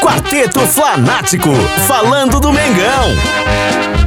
Quarteto 0.00 0.60
Flanático, 0.60 1.50
falando 1.88 2.38
do 2.38 2.52
Mengão. 2.52 4.03